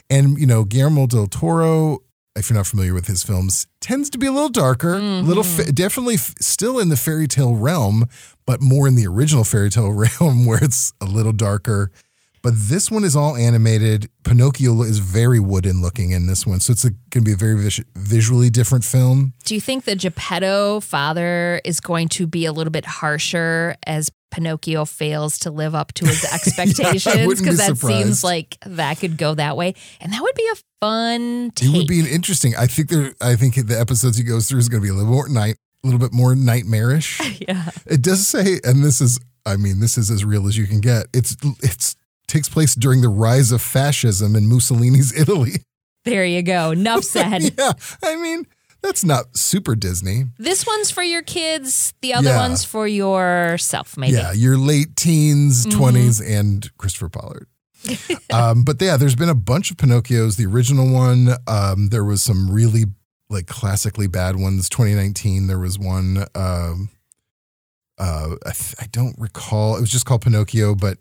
And, 0.10 0.38
you 0.38 0.46
know, 0.46 0.64
Guillermo 0.66 1.08
del 1.08 1.28
Toro, 1.28 2.00
if 2.36 2.50
you're 2.50 2.58
not 2.58 2.68
familiar 2.68 2.94
with 2.94 3.08
his 3.08 3.24
films, 3.24 3.68
tends 3.80 4.10
to 4.10 4.18
be 4.18 4.26
a 4.28 4.32
little 4.32 4.50
darker, 4.50 5.00
little 5.00 5.44
mm-hmm. 5.44 5.64
fa- 5.64 5.72
definitely 5.72 6.16
f- 6.16 6.34
still 6.42 6.80
in 6.80 6.90
the 6.90 6.98
fairy 6.98 7.28
tale 7.28 7.56
realm, 7.56 8.06
but 8.46 8.62
more 8.62 8.88
in 8.88 8.96
the 8.96 9.08
original 9.08 9.44
fairy 9.44 9.70
tale 9.70 9.92
realm 10.22 10.46
where 10.46 10.62
it's 10.64 10.94
a 11.02 11.06
little 11.06 11.34
darker. 11.34 11.92
But 12.42 12.54
this 12.56 12.90
one 12.90 13.04
is 13.04 13.16
all 13.16 13.36
animated. 13.36 14.10
Pinocchio 14.24 14.82
is 14.82 15.00
very 15.00 15.40
wooden 15.40 15.82
looking 15.82 16.12
in 16.12 16.28
this 16.28 16.46
one. 16.46 16.60
So 16.60 16.72
it's 16.72 16.84
going 16.84 16.96
to 17.12 17.22
be 17.22 17.34
a 17.34 17.36
very 17.36 17.62
vis- 17.62 17.84
visually 17.96 18.50
different 18.50 18.84
film. 18.84 19.34
Do 19.46 19.54
you 19.54 19.62
think 19.62 19.84
the 19.84 19.96
Geppetto 19.96 20.80
father 20.80 21.62
is 21.64 21.80
going 21.80 22.08
to 22.10 22.26
be 22.28 22.46
a 22.46 22.52
little 22.52 22.72
bit 22.72 22.86
harsher 22.86 23.76
as 23.86 24.10
Pinocchio 24.32 24.86
fails 24.86 25.38
to 25.40 25.52
live 25.52 25.76
up 25.76 25.94
to 25.94 26.06
his 26.08 26.24
expectations? 26.34 27.40
Because 27.40 27.58
that 27.58 27.78
surprised. 27.78 28.06
seems 28.06 28.24
like 28.24 28.58
that 28.66 29.00
could 29.00 29.18
go 29.18 29.36
that 29.36 29.56
way. 29.56 29.76
And 30.00 30.12
that 30.14 30.22
would 30.22 30.36
be 30.36 30.50
a 30.52 30.56
fun 30.80 31.52
take. 31.52 31.70
It 31.70 31.78
would 31.78 31.88
be 31.88 32.00
an 32.00 32.08
interesting. 32.08 32.54
I 32.58 32.66
think 32.66 32.90
there. 32.90 33.14
I 33.22 33.36
think 33.36 33.56
the 33.68 33.80
episodes 33.80 34.18
he 34.18 34.24
goes 34.24 34.50
through 34.50 34.60
is 34.60 34.70
going 34.70 34.82
to 34.82 34.86
be 34.86 34.90
a 34.90 34.94
little 34.96 35.12
more 35.12 35.30
night, 35.30 35.58
a 35.84 35.88
little 35.88 36.00
bit 36.00 36.14
more 36.14 36.34
nightmarish. 36.36 37.20
yeah. 37.48 37.70
It 37.86 38.02
does 38.02 38.28
say, 38.28 38.60
and 38.64 38.84
this 38.84 39.00
is, 39.02 39.20
I 39.46 39.58
mean, 39.58 39.80
this 39.80 39.98
is 39.98 40.10
as 40.10 40.26
real 40.26 40.48
as 40.48 40.58
you 40.58 40.66
can 40.66 40.80
get. 40.82 41.06
It's 41.14 41.36
it's 41.62 41.96
takes 42.32 42.50
place 42.50 42.74
during 42.76 43.02
the 43.02 43.10
rise 43.10 43.52
of 43.52 43.62
fascism 43.62 44.36
in 44.36 44.48
Mussolini's 44.50 45.14
Italy. 45.20 45.64
There 46.06 46.26
you 46.26 46.42
go. 46.42 46.72
Enough 46.72 47.04
said. 47.16 47.54
yeah, 47.58 47.74
I 48.04 48.16
mean, 48.16 48.48
That's 48.82 49.04
not 49.04 49.38
super 49.38 49.76
Disney. 49.76 50.24
This 50.40 50.66
one's 50.66 50.90
for 50.90 51.04
your 51.04 51.22
kids. 51.22 51.94
The 52.02 52.16
other 52.16 52.30
Yeah. 52.32 52.40
one's 52.48 52.64
for 52.64 52.88
yourself, 52.88 53.96
maybe. 53.98 54.14
Yeah, 54.14 54.32
your 54.32 54.58
late 54.58 54.96
teens, 54.96 55.68
Mm-hmm. 55.68 55.80
20s, 55.80 56.22
and 56.40 56.76
Christopher 56.78 57.10
Pollard. 57.10 57.48
um, 58.34 58.64
but 58.64 58.82
yeah, 58.82 58.98
there's 58.98 59.16
been 59.16 59.30
a 59.30 59.36
bunch 59.36 59.70
of 59.70 59.78
Pinocchios. 59.78 60.38
The 60.38 60.46
original 60.48 60.92
one, 60.92 61.30
um, 61.48 61.90
there 61.90 62.04
was 62.04 62.24
some 62.24 62.50
really 62.50 62.86
like 63.30 63.46
classically 63.48 64.08
bad 64.08 64.36
ones. 64.36 64.68
2019, 64.70 65.46
there 65.48 65.60
was 65.60 65.78
one. 65.78 66.26
Um, 66.36 66.90
uh, 68.00 68.36
I, 68.46 68.52
th- 68.52 68.76
I 68.80 68.88
don't 68.92 69.16
recall. 69.20 69.78
It 69.78 69.82
was 69.82 69.92
just 69.92 70.06
called 70.06 70.22
Pinocchio, 70.24 70.74
but 70.76 70.98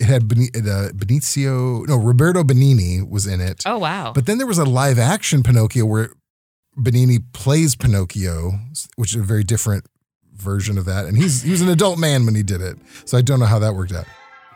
it 0.00 0.06
had 0.06 0.28
Beni- 0.28 0.50
uh, 0.54 0.90
Benicio. 0.94 1.86
No, 1.88 1.96
Roberto 1.96 2.42
Benigni 2.44 3.08
was 3.08 3.26
in 3.26 3.40
it. 3.40 3.62
Oh 3.66 3.78
wow. 3.78 4.12
But 4.14 4.26
then 4.26 4.38
there 4.38 4.46
was 4.46 4.58
a 4.58 4.64
live 4.64 4.98
action 4.98 5.42
Pinocchio 5.42 5.84
where 5.84 6.10
Benigni 6.78 7.18
plays 7.32 7.74
Pinocchio, 7.74 8.52
which 8.96 9.14
is 9.14 9.20
a 9.20 9.24
very 9.24 9.42
different 9.44 9.84
version 10.34 10.78
of 10.78 10.84
that. 10.84 11.06
And 11.06 11.16
he's 11.16 11.42
he 11.42 11.50
was 11.50 11.60
an 11.60 11.68
adult 11.68 11.98
man 11.98 12.24
when 12.26 12.34
he 12.34 12.42
did 12.42 12.60
it. 12.60 12.78
So 13.04 13.18
I 13.18 13.22
don't 13.22 13.40
know 13.40 13.46
how 13.46 13.58
that 13.58 13.74
worked 13.74 13.92
out. 13.92 14.06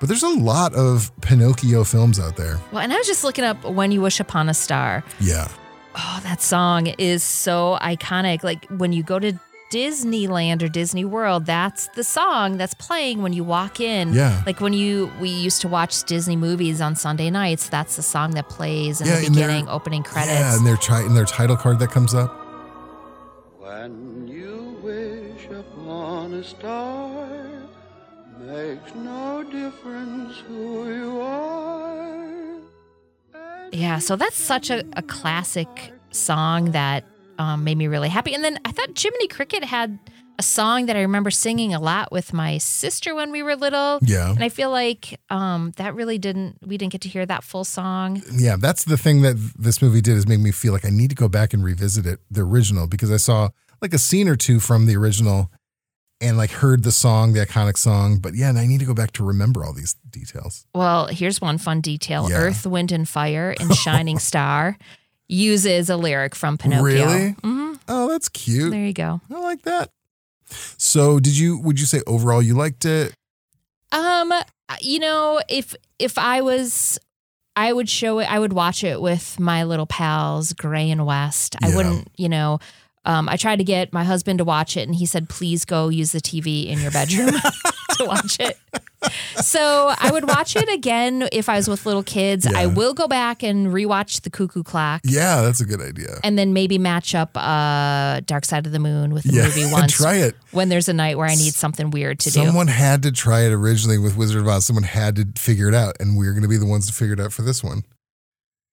But 0.01 0.09
there's 0.09 0.23
a 0.25 0.29
lot 0.29 0.75
of 0.75 1.13
Pinocchio 1.21 1.85
films 1.85 2.19
out 2.19 2.37
there. 2.37 2.59
well, 2.73 2.83
and 2.83 2.93
I 2.93 2.97
was 2.97 3.07
just 3.07 3.23
looking 3.25 3.45
up 3.45 3.65
"When 3.65 3.93
You 3.93 4.01
Wish 4.01 4.19
Upon 4.21 4.49
a 4.49 4.55
Star." 4.55 5.05
Yeah. 5.21 5.49
Oh, 5.95 6.21
that 6.23 6.41
song 6.43 6.87
is 6.99 7.23
so 7.23 7.79
iconic. 7.83 8.43
Like 8.43 8.65
when 8.67 8.93
you 8.93 9.03
go 9.03 9.19
to 9.19 9.39
Disneyland 9.73 10.63
or 10.63 10.69
Disney 10.69 11.05
World, 11.07 11.47
that's 11.47 11.89
the 11.89 12.05
song 12.05 12.59
that's 12.59 12.75
playing 12.75 13.23
when 13.23 13.33
you 13.33 13.43
walk 13.43 13.81
in. 13.81 14.13
Yeah. 14.13 14.43
Like 14.45 14.61
when 14.61 14.75
you 14.75 15.11
we 15.19 15.31
used 15.31 15.63
to 15.63 15.69
watch 15.69 16.05
Disney 16.05 16.37
movies 16.37 16.83
on 16.83 16.95
Sunday 16.95 17.31
nights, 17.31 17.71
that's 17.71 17.97
the 17.97 18.03
song 18.03 18.33
that 18.33 18.51
plays 18.51 19.01
in 19.01 19.07
Yeah, 19.07 19.21
the 19.21 19.27
and 19.27 19.35
their- 19.35 19.47
beginning, 19.49 19.69
opening 19.69 20.03
credits. 20.03 20.39
Yeah, 20.39 20.57
and 20.57 20.67
their 20.67 20.77
tri- 20.77 21.01
and 21.01 21.17
their 21.17 21.25
title 21.25 21.57
card 21.57 21.79
that 21.79 21.91
comes 21.91 22.13
up. 22.15 22.31
When 23.59 24.29
you 24.29 24.77
wish 24.83 25.47
upon 25.47 26.35
a 26.35 26.45
star, 26.45 27.27
makes 28.41 28.95
no 28.95 29.43
difference 29.45 30.37
who 30.49 30.87
you 30.95 31.21
are. 31.23 32.27
Yeah, 33.73 34.01
so 34.01 34.17
that's 34.17 34.37
such 34.37 34.69
a, 34.69 34.85
a 34.99 35.03
classic 35.03 35.93
song 36.11 36.73
that 36.73 37.05
um, 37.43 37.65
made 37.65 37.77
me 37.77 37.89
really 37.89 38.09
happy. 38.09 38.35
And 38.35 38.45
then 38.45 38.59
I 38.65 38.71
thought 38.73 38.97
Jiminy 38.97 39.27
Cricket 39.29 39.65
had 39.65 39.99
a 40.39 40.43
song 40.43 40.87
that 40.87 40.97
I 40.97 41.03
remember 41.03 41.31
singing 41.31 41.75
a 41.75 41.81
lot 41.81 42.11
with 42.13 42.33
my 42.33 42.59
sister 42.59 43.15
when 43.15 43.31
we 43.33 43.43
were 43.43 43.57
little. 43.57 43.99
Yeah. 44.03 44.31
And 44.31 44.43
I 44.43 44.49
feel 44.49 44.71
like 44.71 45.19
um, 45.29 45.73
that 45.77 45.95
really 45.95 46.19
didn't, 46.19 46.57
we 46.67 46.79
didn't 46.79 46.93
get 46.93 47.01
to 47.03 47.09
hear 47.09 47.27
that 47.27 47.45
full 47.45 47.65
song. 47.65 48.23
Yeah, 48.33 48.57
that's 48.59 48.85
the 48.85 48.97
thing 48.97 49.23
that 49.23 49.37
this 49.59 49.83
movie 49.83 50.01
did 50.01 50.17
is 50.17 50.27
made 50.27 50.41
me 50.41 50.53
feel 50.53 50.73
like 50.73 50.85
I 50.87 50.91
need 50.91 51.11
to 51.11 51.17
go 51.17 51.29
back 51.29 51.53
and 51.53 51.63
revisit 51.65 52.07
it, 52.07 52.21
the 52.31 52.43
original, 52.43 52.87
because 52.87 53.11
I 53.11 53.19
saw 53.19 53.51
like 53.83 53.93
a 53.93 53.99
scene 53.99 54.29
or 54.29 54.37
two 54.37 54.61
from 54.61 54.87
the 54.87 54.97
original 54.97 55.51
and 56.21 56.37
like 56.39 56.51
heard 56.53 56.85
the 56.85 56.93
song, 56.93 57.33
the 57.33 57.45
iconic 57.45 57.77
song. 57.77 58.19
But 58.19 58.35
yeah, 58.35 58.49
and 58.49 58.59
I 58.59 58.67
need 58.67 58.79
to 58.81 58.87
go 58.87 58.95
back 58.95 59.11
to 59.15 59.25
remember 59.25 59.65
all 59.65 59.73
these 59.75 59.95
details. 60.09 60.65
Well, 60.75 61.09
here's 61.09 61.41
one 61.41 61.59
fun 61.59 61.81
detail 61.81 62.31
Yeah. 62.31 62.37
Earth, 62.37 62.65
Wind, 62.65 62.93
and 62.93 63.09
Fire 63.09 63.51
in 63.59 63.71
Shining 63.71 64.19
Star 64.31 64.79
uses 65.33 65.89
a 65.91 65.97
lyric 65.97 66.35
from 66.35 66.59
Pinocchio. 66.59 66.85
Really? 66.85 67.31
hmm 67.43 67.73
Oh, 67.89 68.09
that's 68.09 68.29
cute. 68.29 68.71
There 68.71 68.85
you 68.87 68.93
go. 68.93 69.21
I 69.35 69.41
like 69.41 69.63
that. 69.63 69.91
So, 70.77 71.19
did 71.19 71.37
you? 71.37 71.59
Would 71.59 71.81
you 71.81 71.87
say 71.87 72.03
overall 72.07 72.43
you 72.43 72.55
liked 72.55 72.85
it? 72.85 73.15
Um, 73.91 74.33
you 74.81 74.99
know, 75.01 75.41
if 75.49 75.75
if 75.99 76.19
I 76.19 76.41
was 76.43 76.99
I 77.57 77.73
would 77.73 77.89
show 77.89 78.19
it 78.21 78.31
I 78.33 78.39
would 78.39 78.53
watch 78.53 78.85
it 78.85 79.01
with 79.01 79.39
my 79.41 79.65
little 79.65 79.87
pals, 79.87 80.53
Gray 80.53 80.91
and 80.91 81.05
West. 81.07 81.57
I 81.63 81.69
Yeah. 81.69 81.77
wouldn't, 81.77 82.09
you 82.17 82.29
know, 82.29 82.59
um, 83.05 83.29
I 83.29 83.37
tried 83.37 83.57
to 83.57 83.65
get 83.65 83.93
my 83.93 84.05
husband 84.05 84.39
to 84.39 84.45
watch 84.45 84.77
it 84.77 84.87
and 84.89 84.95
he 84.95 85.07
said, 85.07 85.29
please 85.29 85.65
go 85.65 85.89
use 85.89 86.13
the 86.13 86.21
TV 86.21 86.67
in 86.69 86.81
your 86.81 86.91
bedroom 86.91 87.31
to 88.03 88.09
watch 88.09 88.39
it. 88.41 88.59
So 89.45 89.93
I 89.99 90.11
would 90.13 90.29
watch 90.29 90.55
it 90.57 90.69
again 90.69 91.29
if 91.33 91.49
I 91.49 91.57
was 91.57 91.69
with 91.69 91.85
little 91.87 92.03
kids. 92.03 92.47
I 92.47 92.67
will 92.67 92.95
go 92.95 93.09
back 93.09 93.43
and 93.43 93.69
rewatch 93.69 94.23
the 94.23 94.31
cuckoo 94.31 94.63
clock. 94.63 95.01
Yeah, 95.05 95.43
that's 95.43 95.61
a 95.61 95.65
good 95.65 95.81
idea. 95.81 96.19
And 96.23 96.39
then 96.39 96.53
maybe 96.53 96.79
match 96.79 97.15
up 97.15 97.37
uh 97.37 98.21
Dark 98.27 98.45
Side 98.45 98.67
of 98.67 98.73
the 98.73 98.79
Moon 98.79 99.13
with 99.13 99.25
the 99.25 99.33
Yeah, 99.35 99.45
movie 99.45 99.65
once. 99.73 99.93
try 99.97 100.17
it. 100.17 100.37
When 100.53 100.69
there's 100.69 100.89
a 100.89 100.93
night 100.93 101.19
where 101.19 101.27
I 101.27 101.35
need 101.35 101.55
something 101.55 101.91
weird 101.91 102.21
to 102.21 102.31
do. 102.31 102.45
Someone 102.45 102.69
had 102.69 103.03
to 103.03 103.13
try 103.13 103.41
it 103.43 103.53
originally 103.53 103.99
with 103.99 104.17
Wizard 104.17 104.43
of 104.43 104.49
Oz. 104.49 104.67
Someone 104.67 104.85
had 104.85 105.17
to 105.17 105.27
figure 105.41 105.69
it 105.69 105.75
out, 105.75 105.97
and 106.01 106.17
we're 106.17 106.33
going 106.33 106.43
to 106.43 106.49
be 106.49 106.57
the 106.59 106.67
ones 106.67 106.87
to 106.87 106.93
figure 106.93 107.15
it 107.15 107.21
out 107.21 107.33
for 107.33 107.43
this 107.43 107.65
one. 107.65 107.83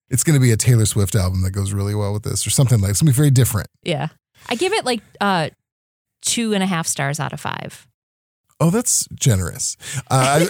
It's 0.09 0.23
going 0.23 0.33
to 0.35 0.39
be 0.39 0.51
a 0.51 0.57
Taylor 0.57 0.85
Swift 0.85 1.15
album 1.15 1.41
that 1.43 1.51
goes 1.51 1.71
really 1.71 1.93
well 1.95 2.13
with 2.13 2.23
this, 2.23 2.45
or 2.45 2.49
something 2.49 2.79
like. 2.81 2.91
It's 2.91 3.01
going 3.01 3.11
to 3.11 3.13
be 3.13 3.17
very 3.17 3.31
different. 3.31 3.67
Yeah. 3.83 4.09
I 4.47 4.55
give 4.55 4.73
it 4.73 4.85
like 4.85 5.01
uh 5.19 5.49
two 6.21 6.53
and 6.53 6.61
a 6.61 6.65
half 6.65 6.85
stars 6.87 7.19
out 7.19 7.31
of 7.33 7.39
five. 7.39 7.87
Oh, 8.59 8.69
that's 8.69 9.07
generous. 9.13 9.77
Uh, 10.11 10.47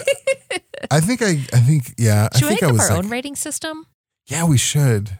I, 0.50 0.56
I 0.90 1.00
think 1.00 1.22
I, 1.22 1.30
I 1.52 1.60
think 1.60 1.94
yeah. 1.98 2.28
Should 2.34 2.44
I 2.44 2.46
we 2.46 2.50
think 2.56 2.62
make 2.62 2.68
I 2.70 2.72
was 2.72 2.80
our 2.90 2.96
like, 2.96 3.04
own 3.04 3.10
rating 3.10 3.36
system? 3.36 3.86
yeah, 4.26 4.44
we 4.46 4.58
should. 4.58 5.18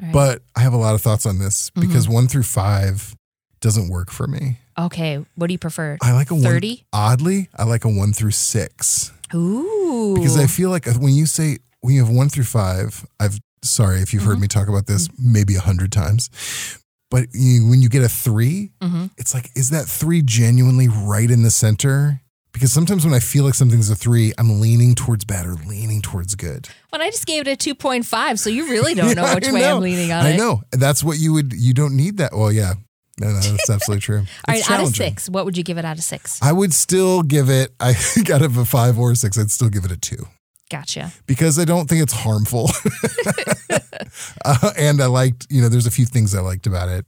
Right. 0.00 0.12
But 0.12 0.42
I 0.56 0.60
have 0.60 0.72
a 0.72 0.76
lot 0.78 0.94
of 0.94 1.02
thoughts 1.02 1.26
on 1.26 1.38
this 1.38 1.70
Mm-hmm. 1.70 1.80
because 1.88 2.08
one 2.08 2.28
through 2.28 2.44
five 2.44 3.14
doesn't 3.60 3.88
work 3.90 4.10
for 4.10 4.26
me. 4.26 4.58
okay, 4.78 5.24
what 5.36 5.46
do 5.48 5.52
you 5.52 5.58
prefer? 5.58 5.98
I 6.02 6.12
like 6.12 6.30
a 6.30 6.34
one. 6.34 6.42
30? 6.44 6.86
Oddly, 6.92 7.48
I 7.56 7.64
like 7.64 7.84
a 7.84 7.88
one 7.88 8.12
through 8.12 8.30
six. 8.32 9.12
Ooh. 9.34 10.14
because 10.14 10.38
I 10.38 10.46
feel 10.46 10.70
like 10.70 10.86
when 10.96 11.14
you 11.14 11.26
say 11.26 11.58
when 11.80 11.94
you 11.94 12.04
have 12.04 12.14
one 12.14 12.28
through 12.28 12.44
five, 12.44 13.04
I've 13.20 13.38
sorry 13.64 14.00
if 14.00 14.12
you've 14.14 14.22
heard 14.24 14.34
Mm-hmm. 14.34 14.42
me 14.42 14.48
talk 14.48 14.68
about 14.68 14.86
this 14.86 15.08
maybe 15.18 15.56
a 15.56 15.60
hundred 15.60 15.90
times, 15.92 16.30
but 17.12 17.26
you, 17.32 17.68
when 17.68 17.80
you 17.82 17.88
get 17.88 18.02
a 18.02 18.08
3 18.08 18.72
Mhm. 18.82 19.10
it's 19.18 19.34
like 19.34 19.50
is 19.54 19.70
that 19.70 19.84
three 19.86 20.22
genuinely 20.22 20.88
right 20.88 21.30
in 21.30 21.42
the 21.44 21.50
center? 21.52 22.20
Because 22.52 22.70
sometimes 22.72 23.04
when 23.04 23.14
I 23.14 23.18
feel 23.20 23.44
like 23.44 23.54
something's 23.54 23.88
a 23.88 23.94
three, 23.94 24.32
I'm 24.38 24.60
leaning 24.60 24.94
towards 24.94 25.24
bad 25.24 25.46
or 25.46 25.54
leaning 25.66 26.02
towards 26.02 26.34
good. 26.34 26.68
when 26.90 27.00
I 27.00 27.08
just 27.10 27.24
gave 27.26 27.40
it 27.42 27.48
a 27.48 27.56
two 27.56 27.74
point 27.74 28.04
five, 28.04 28.38
so 28.40 28.50
you 28.50 28.68
really 28.70 28.94
don't 28.94 29.14
know 29.18 29.34
which 29.34 29.46
I 29.48 29.52
way 29.52 29.60
know. 29.60 29.76
I'm 29.76 29.82
leaning 29.82 30.10
on 30.12 30.26
I 30.26 30.30
it. 30.30 30.34
I 30.34 30.36
know 30.36 30.62
that's 30.72 31.02
what 31.04 31.18
you 31.18 31.32
would. 31.34 31.52
You 31.54 31.72
don't 31.72 31.96
need 31.96 32.18
that. 32.18 32.36
Well, 32.36 32.52
yeah, 32.52 32.74
no, 33.18 33.28
no, 33.28 33.40
that's 33.40 33.70
absolutely 33.70 34.02
true. 34.02 34.18
All 34.48 34.54
right, 34.54 34.70
out 34.70 34.80
of 34.82 34.94
six, 34.94 35.30
what 35.30 35.44
would 35.46 35.56
you 35.56 35.62
give 35.64 35.78
it 35.78 35.84
out 35.86 35.96
of 35.96 36.04
six? 36.04 36.38
I 36.42 36.52
would 36.52 36.74
still 36.74 37.22
give 37.22 37.48
it. 37.48 37.72
I 37.80 37.94
think 37.94 38.28
out 38.28 38.42
of 38.42 38.56
a 38.58 38.64
five 38.66 38.98
or 38.98 39.12
a 39.12 39.16
six, 39.16 39.38
I'd 39.38 39.50
still 39.50 39.70
give 39.70 39.84
it 39.86 39.90
a 39.92 39.96
two. 39.96 40.26
Gotcha. 40.72 41.12
because 41.26 41.58
I 41.58 41.66
don't 41.66 41.88
think 41.88 42.02
it's 42.02 42.14
harmful. 42.14 42.70
uh, 44.44 44.70
and 44.78 45.02
I 45.02 45.06
liked, 45.06 45.46
you 45.50 45.60
know, 45.60 45.68
there's 45.68 45.86
a 45.86 45.90
few 45.90 46.06
things 46.06 46.34
I 46.34 46.40
liked 46.40 46.66
about 46.66 46.88
it. 46.88 47.04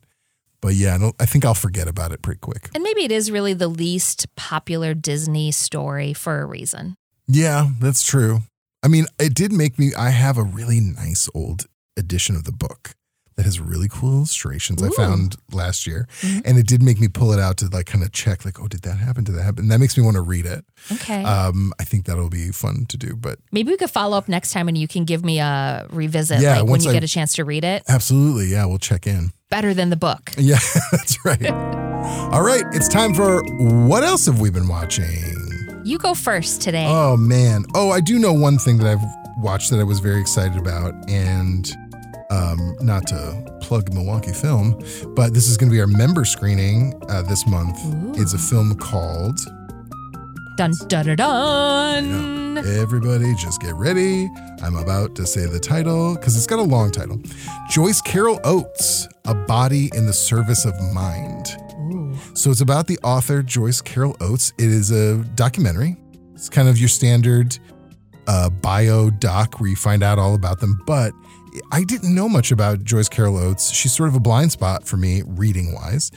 But 0.61 0.74
yeah, 0.74 0.94
I, 0.94 0.98
don't, 0.98 1.16
I 1.18 1.27
think 1.27 1.44
I'll 1.44 1.55
forget 1.55 1.88
about 1.88 2.12
it 2.12 2.22
pretty 2.22 2.40
quick. 2.40 2.68
And 2.74 2.85
maybe 2.85 3.05
it 3.05 3.12
is 3.12 3.31
really 3.31 3.55
the 3.55 3.68
least 3.68 4.27
popular 4.37 4.94
Disney 4.94 5.50
story 5.50 6.12
for 6.12 6.40
a 6.40 6.46
reason. 6.46 6.94
Yeah, 7.27 7.70
that's 7.81 8.05
true. 8.05 8.40
I 8.83 8.88
mean, 8.88 9.07
it 9.18 9.35
did 9.35 9.53
make 9.53 9.79
me, 9.79 9.92
I 9.96 10.11
have 10.11 10.37
a 10.37 10.42
really 10.42 10.81
nice 10.81 11.29
old 11.35 11.64
edition 11.96 12.37
of 12.37 12.44
the 12.44 12.53
book 12.53 12.94
that 13.37 13.44
has 13.44 13.61
really 13.61 13.88
cool 13.90 14.12
illustrations 14.18 14.83
I 14.83 14.90
found 14.90 15.37
last 15.53 15.87
year. 15.87 16.07
And 16.44 16.57
it 16.59 16.66
did 16.66 16.83
make 16.83 17.01
me 17.01 17.09
pull 17.09 17.33
it 17.33 17.40
out 17.40 17.57
to 17.59 17.66
like 17.68 17.87
kind 17.87 18.05
of 18.05 18.12
check, 18.12 18.44
like, 18.44 18.61
oh, 18.61 18.68
did 18.68 18.83
that 18.83 18.99
happen? 18.99 19.25
Did 19.25 19.35
that 19.35 19.42
happen? 19.42 19.64
And 19.64 19.70
that 19.73 19.79
makes 19.81 19.97
me 19.99 20.05
want 20.05 20.14
to 20.16 20.20
read 20.23 20.47
it. 20.47 20.64
Okay. 20.92 21.23
Um, 21.25 21.73
I 21.81 21.85
think 21.85 22.05
that'll 22.07 22.31
be 22.31 22.51
fun 22.53 22.87
to 22.90 22.97
do. 22.97 23.16
But 23.16 23.38
maybe 23.53 23.70
we 23.73 23.77
could 23.77 23.90
follow 23.90 24.16
up 24.16 24.29
next 24.29 24.53
time 24.53 24.68
and 24.68 24.79
you 24.79 24.87
can 24.87 25.05
give 25.05 25.25
me 25.25 25.40
a 25.40 25.87
revisit 25.90 26.40
Yeah, 26.40 26.61
like 26.61 26.70
when 26.70 26.81
you 26.83 26.90
I- 26.90 26.92
get 26.94 27.05
a 27.05 27.09
chance 27.09 27.33
to 27.35 27.44
read 27.44 27.64
it. 27.64 27.83
absolutely, 27.88 28.47
yeah, 28.47 28.64
we'll 28.66 28.79
check 28.79 29.07
in. 29.07 29.33
Better 29.51 29.75
than 29.75 29.90
the 29.90 29.97
book. 29.97 30.33
Yeah, 30.38 30.59
that's 30.92 31.25
right. 31.25 31.51
All 32.33 32.42
right, 32.42 32.64
it's 32.73 32.88
time 32.88 33.14
for 33.14 33.42
what 33.88 34.03
else 34.05 34.27
have 34.27 34.40
we 34.40 34.51
been 34.51 34.68
watching? 34.68 35.07
You 35.85 35.99
go 35.99 36.14
first 36.14 36.62
today. 36.62 36.87
Oh 36.88 37.16
man. 37.16 37.64
Oh, 37.75 37.90
I 37.90 38.01
do 38.01 38.18
know 38.18 38.33
one 38.33 38.59
thing 38.59 38.79
that 38.79 38.87
I've 38.87 39.05
watched 39.42 39.70
that 39.70 39.81
I 39.81 39.85
was 39.85 40.01
very 40.01 40.20
excited 40.20 40.57
about 40.59 40.94
and 41.11 41.70
um 42.35 42.77
not 42.81 43.07
to 43.09 43.59
plug 43.61 43.92
Milwaukee 43.94 44.33
Film, 44.33 44.79
but 45.14 45.33
this 45.35 45.49
is 45.49 45.57
going 45.57 45.70
to 45.70 45.75
be 45.75 45.81
our 45.81 45.87
member 45.87 46.25
screening 46.25 47.01
uh, 47.09 47.23
this 47.23 47.47
month. 47.47 47.79
It's 48.18 48.35
a 48.35 48.38
film 48.38 48.77
called 48.77 49.38
dun 50.57 50.73
dun 50.88 51.07
dun 51.07 51.16
dun. 51.16 52.59
Everybody 52.59 53.35
just 53.35 53.61
get 53.61 53.75
ready. 53.75 54.29
I'm 54.62 54.77
about 54.77 55.14
to 55.16 55.27
say 55.27 55.47
the 55.47 55.61
title 55.61 56.14
because 56.14 56.37
it's 56.37 56.47
got 56.47 56.59
a 56.59 56.62
long 56.62 56.90
title. 56.90 57.20
Joyce 57.70 58.01
Carol 58.01 58.40
Oates, 58.44 59.09
A 59.25 59.35
Body 59.35 59.90
in 59.94 60.07
the 60.07 60.12
Service 60.12 60.64
of 60.64 60.75
Mind. 60.92 61.47
So 62.35 62.51
it's 62.51 62.61
about 62.61 62.87
the 62.87 62.99
author 63.03 63.42
Joyce 63.42 63.81
Carol 63.81 64.16
Oates. 64.20 64.53
It 64.59 64.68
is 64.68 64.90
a 64.90 65.25
documentary. 65.35 65.97
It's 66.35 66.49
kind 66.49 66.68
of 66.68 66.79
your 66.79 66.88
standard 66.88 67.59
uh, 68.27 68.51
bio 68.51 69.11
doc 69.11 69.61
where 69.61 69.68
you 69.68 69.77
find 69.77 70.03
out 70.03 70.18
all 70.18 70.35
about 70.35 70.61
them. 70.61 70.81
But 70.87 71.12
I 71.71 71.85
didn't 71.85 72.14
know 72.14 72.29
much 72.29 72.51
about 72.53 72.83
Joyce 72.85 73.09
Carol 73.09 73.37
Oates. 73.38 73.71
She's 73.71 73.93
sort 73.93 74.09
of 74.09 74.14
a 74.14 74.21
blind 74.21 74.53
spot 74.53 74.85
for 74.85 74.97
me, 74.97 75.23
reading 75.27 75.73
wise, 75.73 76.11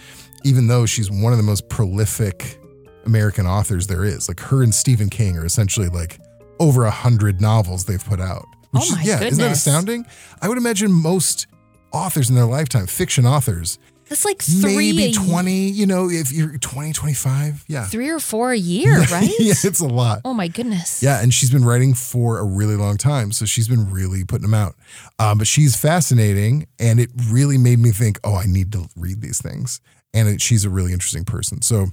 even 0.44 0.68
though 0.68 0.86
she's 0.86 1.12
one 1.12 1.32
of 1.32 1.38
the 1.38 1.44
most 1.44 1.70
prolific 1.70 2.60
American 3.06 3.46
authors 3.46 3.88
there 3.88 4.04
is. 4.04 4.28
Like 4.28 4.40
her 4.40 4.64
and 4.64 4.74
Stephen 4.74 5.10
King 5.10 5.38
are 5.38 5.46
essentially 5.46 5.90
like 5.90 6.20
over 6.60 6.86
a 6.86 6.92
hundred 6.92 7.40
novels 7.42 7.86
they've 7.86 8.04
put 8.04 8.20
out. 8.20 8.46
Oh 8.76 8.82
is- 8.82 8.92
my 8.92 9.02
yeah, 9.04 9.22
isn't 9.22 9.40
that 9.44 9.52
astounding? 9.52 10.06
I 10.42 10.50
would 10.50 10.58
imagine 10.58 10.92
most 10.92 11.48
authors 11.92 12.30
in 12.30 12.36
their 12.36 12.46
lifetime, 12.46 12.88
fiction 12.88 13.26
authors. 13.26 13.80
That's 14.10 14.26
like 14.26 14.42
three, 14.42 14.94
Maybe 14.94 15.14
20, 15.14 15.70
you 15.70 15.86
know, 15.86 16.10
if 16.10 16.32
you're 16.32 16.58
20, 16.58 16.94
25. 16.94 17.66
Yeah. 17.68 17.86
three 17.86 18.10
or 18.10 18.20
four 18.20 18.52
a 18.52 18.58
year, 18.58 19.00
right? 19.12 19.30
yeah, 19.40 19.54
it's 19.64 19.80
a 19.80 19.88
lot. 19.88 20.22
Oh 20.24 20.34
my 20.34 20.48
goodness. 20.48 21.04
Yeah, 21.04 21.22
and 21.22 21.34
she's 21.34 21.52
been 21.52 21.66
writing 21.66 21.94
for 21.94 22.40
a 22.40 22.44
really 22.44 22.76
long 22.76 22.98
time, 22.98 23.32
so 23.32 23.46
she's 23.46 23.68
been 23.68 23.92
really 23.92 24.24
putting 24.24 24.44
them 24.44 24.54
out. 24.54 24.76
Um, 25.20 25.38
but 25.38 25.48
she's 25.48 25.76
fascinating, 25.76 26.68
and 26.80 27.00
it 27.00 27.10
really 27.30 27.58
made 27.58 27.80
me 27.80 27.92
think, 27.92 28.20
oh, 28.24 28.36
I 28.36 28.46
need 28.46 28.72
to 28.74 28.88
read 28.96 29.22
these 29.22 29.42
things. 29.42 29.82
And 30.14 30.28
it, 30.30 30.42
she's 30.42 30.64
a 30.64 30.70
really 30.70 30.94
interesting 30.94 31.26
person. 31.26 31.62
So 31.62 31.88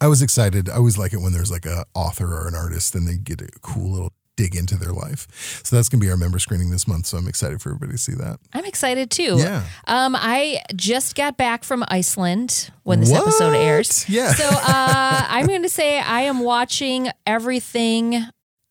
I 0.00 0.08
was 0.08 0.22
excited. 0.22 0.68
I 0.68 0.76
always 0.76 0.98
like 0.98 1.12
it 1.12 1.18
when 1.18 1.32
there's 1.32 1.50
like 1.50 1.66
a 1.66 1.84
author 1.94 2.26
or 2.26 2.48
an 2.48 2.54
artist, 2.54 2.94
and 2.94 3.06
they 3.06 3.16
get 3.16 3.40
a 3.40 3.48
cool 3.60 3.92
little 3.92 4.12
dig 4.42 4.56
into 4.56 4.76
their 4.76 4.92
life. 4.92 5.28
So 5.64 5.76
that's 5.76 5.88
gonna 5.88 6.00
be 6.00 6.10
our 6.10 6.16
member 6.16 6.38
screening 6.38 6.70
this 6.70 6.88
month. 6.88 7.06
So 7.06 7.18
I'm 7.18 7.28
excited 7.28 7.60
for 7.62 7.70
everybody 7.70 7.92
to 7.92 7.98
see 7.98 8.14
that. 8.14 8.40
I'm 8.52 8.64
excited 8.64 9.10
too. 9.10 9.36
Yeah. 9.38 9.64
Um, 9.86 10.16
I 10.16 10.62
just 10.74 11.14
got 11.14 11.36
back 11.36 11.64
from 11.64 11.84
Iceland 11.88 12.70
when 12.82 13.00
this 13.00 13.12
episode 13.12 13.52
What? 13.52 13.60
airs. 13.60 14.08
Yeah. 14.08 14.32
So 14.32 14.44
uh, 14.48 15.26
I'm 15.28 15.46
going 15.46 15.62
to 15.62 15.68
say 15.68 15.98
I 16.00 16.22
am 16.22 16.40
watching 16.40 17.08
everything 17.26 18.24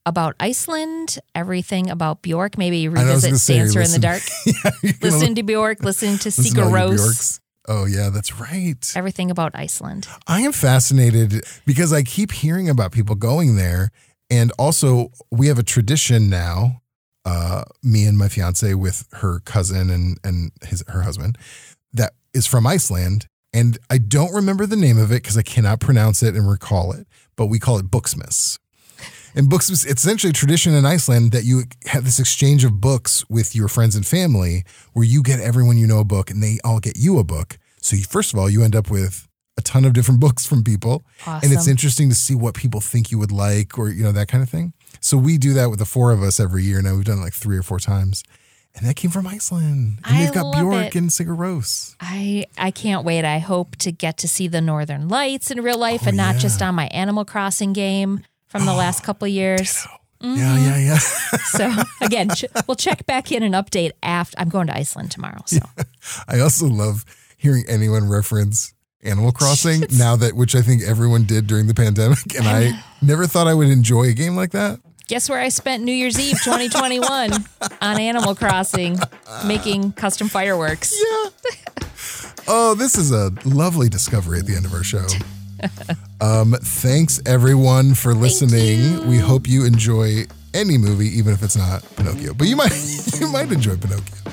about 0.04 0.34
Iceland, 0.40 1.18
everything 1.34 1.88
about 1.88 2.22
Bjork. 2.22 2.58
Maybe 2.58 2.86
I 2.88 2.90
know, 2.90 3.00
I 3.00 3.14
was 3.14 3.24
revisit 3.24 3.40
say, 3.40 3.58
Dancer 3.58 3.80
in 3.80 3.90
the 3.92 3.98
Dark. 3.98 4.22
yeah, 4.46 4.90
Listen 5.00 5.34
to 5.36 5.42
Bjork. 5.42 5.82
Listen 5.82 6.18
to 6.18 6.30
to 6.30 6.42
Sigur 6.42 6.70
Rós. 6.70 7.40
Oh 7.68 7.84
yeah, 7.86 8.10
that's 8.10 8.40
right. 8.40 8.92
Everything 8.96 9.30
about 9.30 9.52
Iceland. 9.54 10.08
I 10.26 10.40
am 10.40 10.50
fascinated 10.52 11.44
because 11.64 11.92
I 11.92 12.02
keep 12.02 12.32
hearing 12.32 12.68
about 12.68 12.90
people 12.90 13.14
going 13.14 13.54
there. 13.56 13.90
And 14.32 14.50
also, 14.58 15.12
we 15.30 15.48
have 15.48 15.58
a 15.58 15.62
tradition 15.62 16.30
now, 16.30 16.80
uh, 17.26 17.64
me 17.82 18.06
and 18.06 18.16
my 18.16 18.28
fiance 18.28 18.72
with 18.72 19.06
her 19.12 19.40
cousin 19.40 19.90
and, 19.90 20.18
and 20.24 20.52
his, 20.64 20.82
her 20.88 21.02
husband, 21.02 21.36
that 21.92 22.14
is 22.32 22.46
from 22.46 22.66
Iceland. 22.66 23.26
And 23.52 23.76
I 23.90 23.98
don't 23.98 24.32
remember 24.32 24.64
the 24.64 24.74
name 24.74 24.96
of 24.96 25.12
it 25.12 25.22
because 25.22 25.36
I 25.36 25.42
cannot 25.42 25.80
pronounce 25.80 26.22
it 26.22 26.34
and 26.34 26.48
recall 26.48 26.92
it, 26.92 27.06
but 27.36 27.48
we 27.48 27.58
call 27.58 27.76
it 27.76 27.90
Booksmiths. 27.90 28.58
And 29.34 29.50
Booksmiths, 29.50 29.86
it's 29.86 30.02
essentially 30.02 30.30
a 30.30 30.32
tradition 30.32 30.72
in 30.72 30.86
Iceland 30.86 31.32
that 31.32 31.44
you 31.44 31.64
have 31.88 32.06
this 32.06 32.18
exchange 32.18 32.64
of 32.64 32.80
books 32.80 33.28
with 33.28 33.54
your 33.54 33.68
friends 33.68 33.94
and 33.94 34.06
family 34.06 34.64
where 34.94 35.04
you 35.04 35.22
get 35.22 35.40
everyone 35.40 35.76
you 35.76 35.86
know 35.86 36.00
a 36.00 36.04
book 36.04 36.30
and 36.30 36.42
they 36.42 36.58
all 36.64 36.80
get 36.80 36.96
you 36.96 37.18
a 37.18 37.24
book. 37.24 37.58
So, 37.82 37.96
you, 37.96 38.04
first 38.04 38.32
of 38.32 38.38
all, 38.38 38.48
you 38.48 38.64
end 38.64 38.76
up 38.76 38.90
with 38.90 39.28
a 39.56 39.62
ton 39.62 39.84
of 39.84 39.92
different 39.92 40.20
books 40.26 40.46
from 40.46 40.64
people. 40.64 41.02
And 41.26 41.52
it's 41.52 41.68
interesting 41.68 42.08
to 42.08 42.14
see 42.14 42.34
what 42.34 42.54
people 42.54 42.80
think 42.80 43.10
you 43.10 43.18
would 43.18 43.32
like 43.32 43.78
or, 43.78 43.90
you 43.90 44.02
know, 44.02 44.12
that 44.12 44.28
kind 44.28 44.42
of 44.42 44.48
thing. 44.50 44.72
So 45.00 45.16
we 45.16 45.36
do 45.38 45.52
that 45.54 45.68
with 45.70 45.78
the 45.78 45.84
four 45.84 46.12
of 46.12 46.22
us 46.22 46.38
every 46.40 46.62
year. 46.64 46.80
Now 46.82 46.94
we've 46.94 47.04
done 47.04 47.18
it 47.18 47.22
like 47.22 47.34
three 47.34 47.56
or 47.58 47.62
four 47.62 47.78
times. 47.78 48.22
And 48.74 48.86
that 48.86 48.96
came 48.96 49.10
from 49.10 49.26
Iceland. 49.26 49.98
And 50.04 50.16
I 50.16 50.24
they've 50.24 50.32
got 50.32 50.54
Bjork 50.54 50.86
it. 50.86 50.94
and 50.94 51.10
Sigur 51.10 51.36
Rós. 51.36 51.94
I 52.00 52.46
I 52.56 52.70
can't 52.70 53.04
wait. 53.04 53.22
I 53.26 53.38
hope 53.38 53.76
to 53.76 53.92
get 53.92 54.16
to 54.18 54.28
see 54.28 54.48
the 54.48 54.62
Northern 54.62 55.08
Lights 55.08 55.50
in 55.50 55.60
real 55.60 55.76
life 55.76 56.02
Oh, 56.04 56.08
and 56.08 56.16
not 56.16 56.36
yeah. 56.36 56.40
just 56.40 56.62
on 56.62 56.74
my 56.74 56.86
Animal 56.86 57.26
Crossing 57.26 57.74
game 57.74 58.24
from 58.46 58.64
the 58.64 58.72
last 58.82 59.02
couple 59.02 59.26
of 59.26 59.32
years. 59.32 59.86
Yeah, 60.22 60.56
yeah, 60.56 60.78
yeah. 60.78 60.98
So 61.50 61.70
again, 62.00 62.30
ch- 62.30 62.46
we'll 62.66 62.76
check 62.76 63.04
back 63.06 63.30
in 63.32 63.42
and 63.42 63.54
update 63.54 63.90
after. 64.02 64.38
I'm 64.38 64.48
going 64.48 64.68
to 64.68 64.74
Iceland 64.76 65.10
tomorrow. 65.10 65.42
So 65.44 65.58
I 66.28 66.40
also 66.40 66.66
love 66.66 67.04
hearing 67.36 67.64
anyone 67.68 68.08
reference 68.08 68.72
Animal 69.02 69.32
Crossing 69.40 69.84
now 69.98 70.16
that, 70.16 70.34
which 70.34 70.54
I 70.54 70.62
think 70.62 70.82
everyone 70.82 71.24
did 71.24 71.46
during 71.46 71.66
the 71.66 71.74
pandemic. 71.74 72.34
And 72.36 72.46
I 72.46 72.72
never 73.02 73.26
thought 73.26 73.46
I 73.46 73.54
would 73.54 73.68
enjoy 73.68 74.04
a 74.04 74.12
game 74.12 74.36
like 74.36 74.50
that. 74.52 74.80
guess 75.08 75.28
where 75.28 75.40
I 75.40 75.48
spent 75.48 75.82
New 75.82 75.92
Year's 75.92 76.18
Eve 76.20 76.38
2021 76.42 77.32
on 77.80 78.00
Animal 78.00 78.34
Crossing, 78.34 78.98
making 79.46 79.92
custom 79.92 80.28
fireworks. 80.28 80.94
Yeah. 80.96 81.30
oh, 82.48 82.74
this 82.74 82.96
is 82.96 83.10
a 83.10 83.30
lovely 83.44 83.88
discovery 83.88 84.38
at 84.38 84.46
the 84.46 84.54
end 84.54 84.64
of 84.66 84.72
our 84.72 84.84
show. 84.84 85.06
Um, 86.20 86.54
thanks 86.60 87.20
everyone 87.26 87.94
for 87.94 88.14
listening. 88.14 89.08
We 89.08 89.18
hope 89.18 89.48
you 89.48 89.64
enjoy 89.64 90.24
any 90.54 90.76
movie, 90.76 91.06
even 91.06 91.32
if 91.34 91.42
it's 91.42 91.56
not 91.56 91.82
Pinocchio. 91.96 92.34
But 92.34 92.48
you 92.48 92.56
might 92.56 92.72
you 93.20 93.30
might 93.30 93.50
enjoy 93.52 93.76
Pinocchio. 93.76 94.32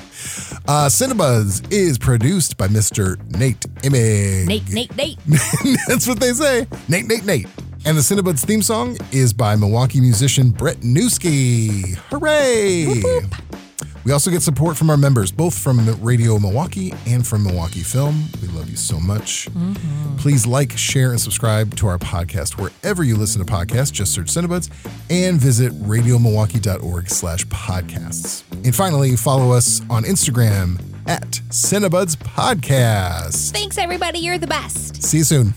Uh, 0.68 0.86
Cinebuds 0.86 1.66
is 1.72 1.98
produced 1.98 2.56
by 2.56 2.68
Mr. 2.68 3.18
Nate 3.36 3.60
Imig. 3.82 4.46
Nate, 4.46 4.68
Nate, 4.70 4.96
Nate. 4.96 5.18
That's 5.88 6.06
what 6.06 6.20
they 6.20 6.32
say. 6.32 6.66
Nate, 6.88 7.06
Nate, 7.06 7.24
Nate. 7.24 7.48
And 7.84 7.96
the 7.96 8.02
Cinebuds 8.02 8.44
theme 8.44 8.62
song 8.62 8.96
is 9.10 9.32
by 9.32 9.56
Milwaukee 9.56 10.00
musician 10.00 10.50
Brett 10.50 10.76
Newski. 10.80 11.96
Hooray! 12.10 13.02
We 14.04 14.12
also 14.12 14.30
get 14.30 14.42
support 14.42 14.76
from 14.76 14.90
our 14.90 14.96
members, 14.96 15.30
both 15.30 15.56
from 15.58 15.86
Radio 16.02 16.38
Milwaukee 16.38 16.92
and 17.06 17.26
from 17.26 17.44
Milwaukee 17.44 17.82
Film. 17.82 18.24
We 18.40 18.48
love 18.48 18.70
you 18.70 18.76
so 18.76 18.98
much. 18.98 19.48
Mm-hmm. 19.50 20.16
Please 20.16 20.46
like, 20.46 20.72
share, 20.76 21.10
and 21.10 21.20
subscribe 21.20 21.74
to 21.76 21.86
our 21.86 21.98
podcast 21.98 22.58
wherever 22.60 23.04
you 23.04 23.16
listen 23.16 23.44
to 23.44 23.52
podcasts. 23.52 23.92
Just 23.92 24.14
search 24.14 24.26
Cinebuds 24.26 24.70
and 25.10 25.38
visit 25.38 25.72
radiomilwaukee.org 25.82 27.10
slash 27.10 27.44
podcasts. 27.46 28.44
And 28.64 28.74
finally, 28.74 29.16
follow 29.16 29.52
us 29.52 29.82
on 29.90 30.04
Instagram 30.04 30.80
at 31.06 31.28
Cinebuds 31.50 32.16
Podcast. 32.16 33.52
Thanks, 33.52 33.78
everybody. 33.78 34.20
You're 34.20 34.38
the 34.38 34.46
best. 34.46 35.02
See 35.02 35.18
you 35.18 35.24
soon. 35.24 35.54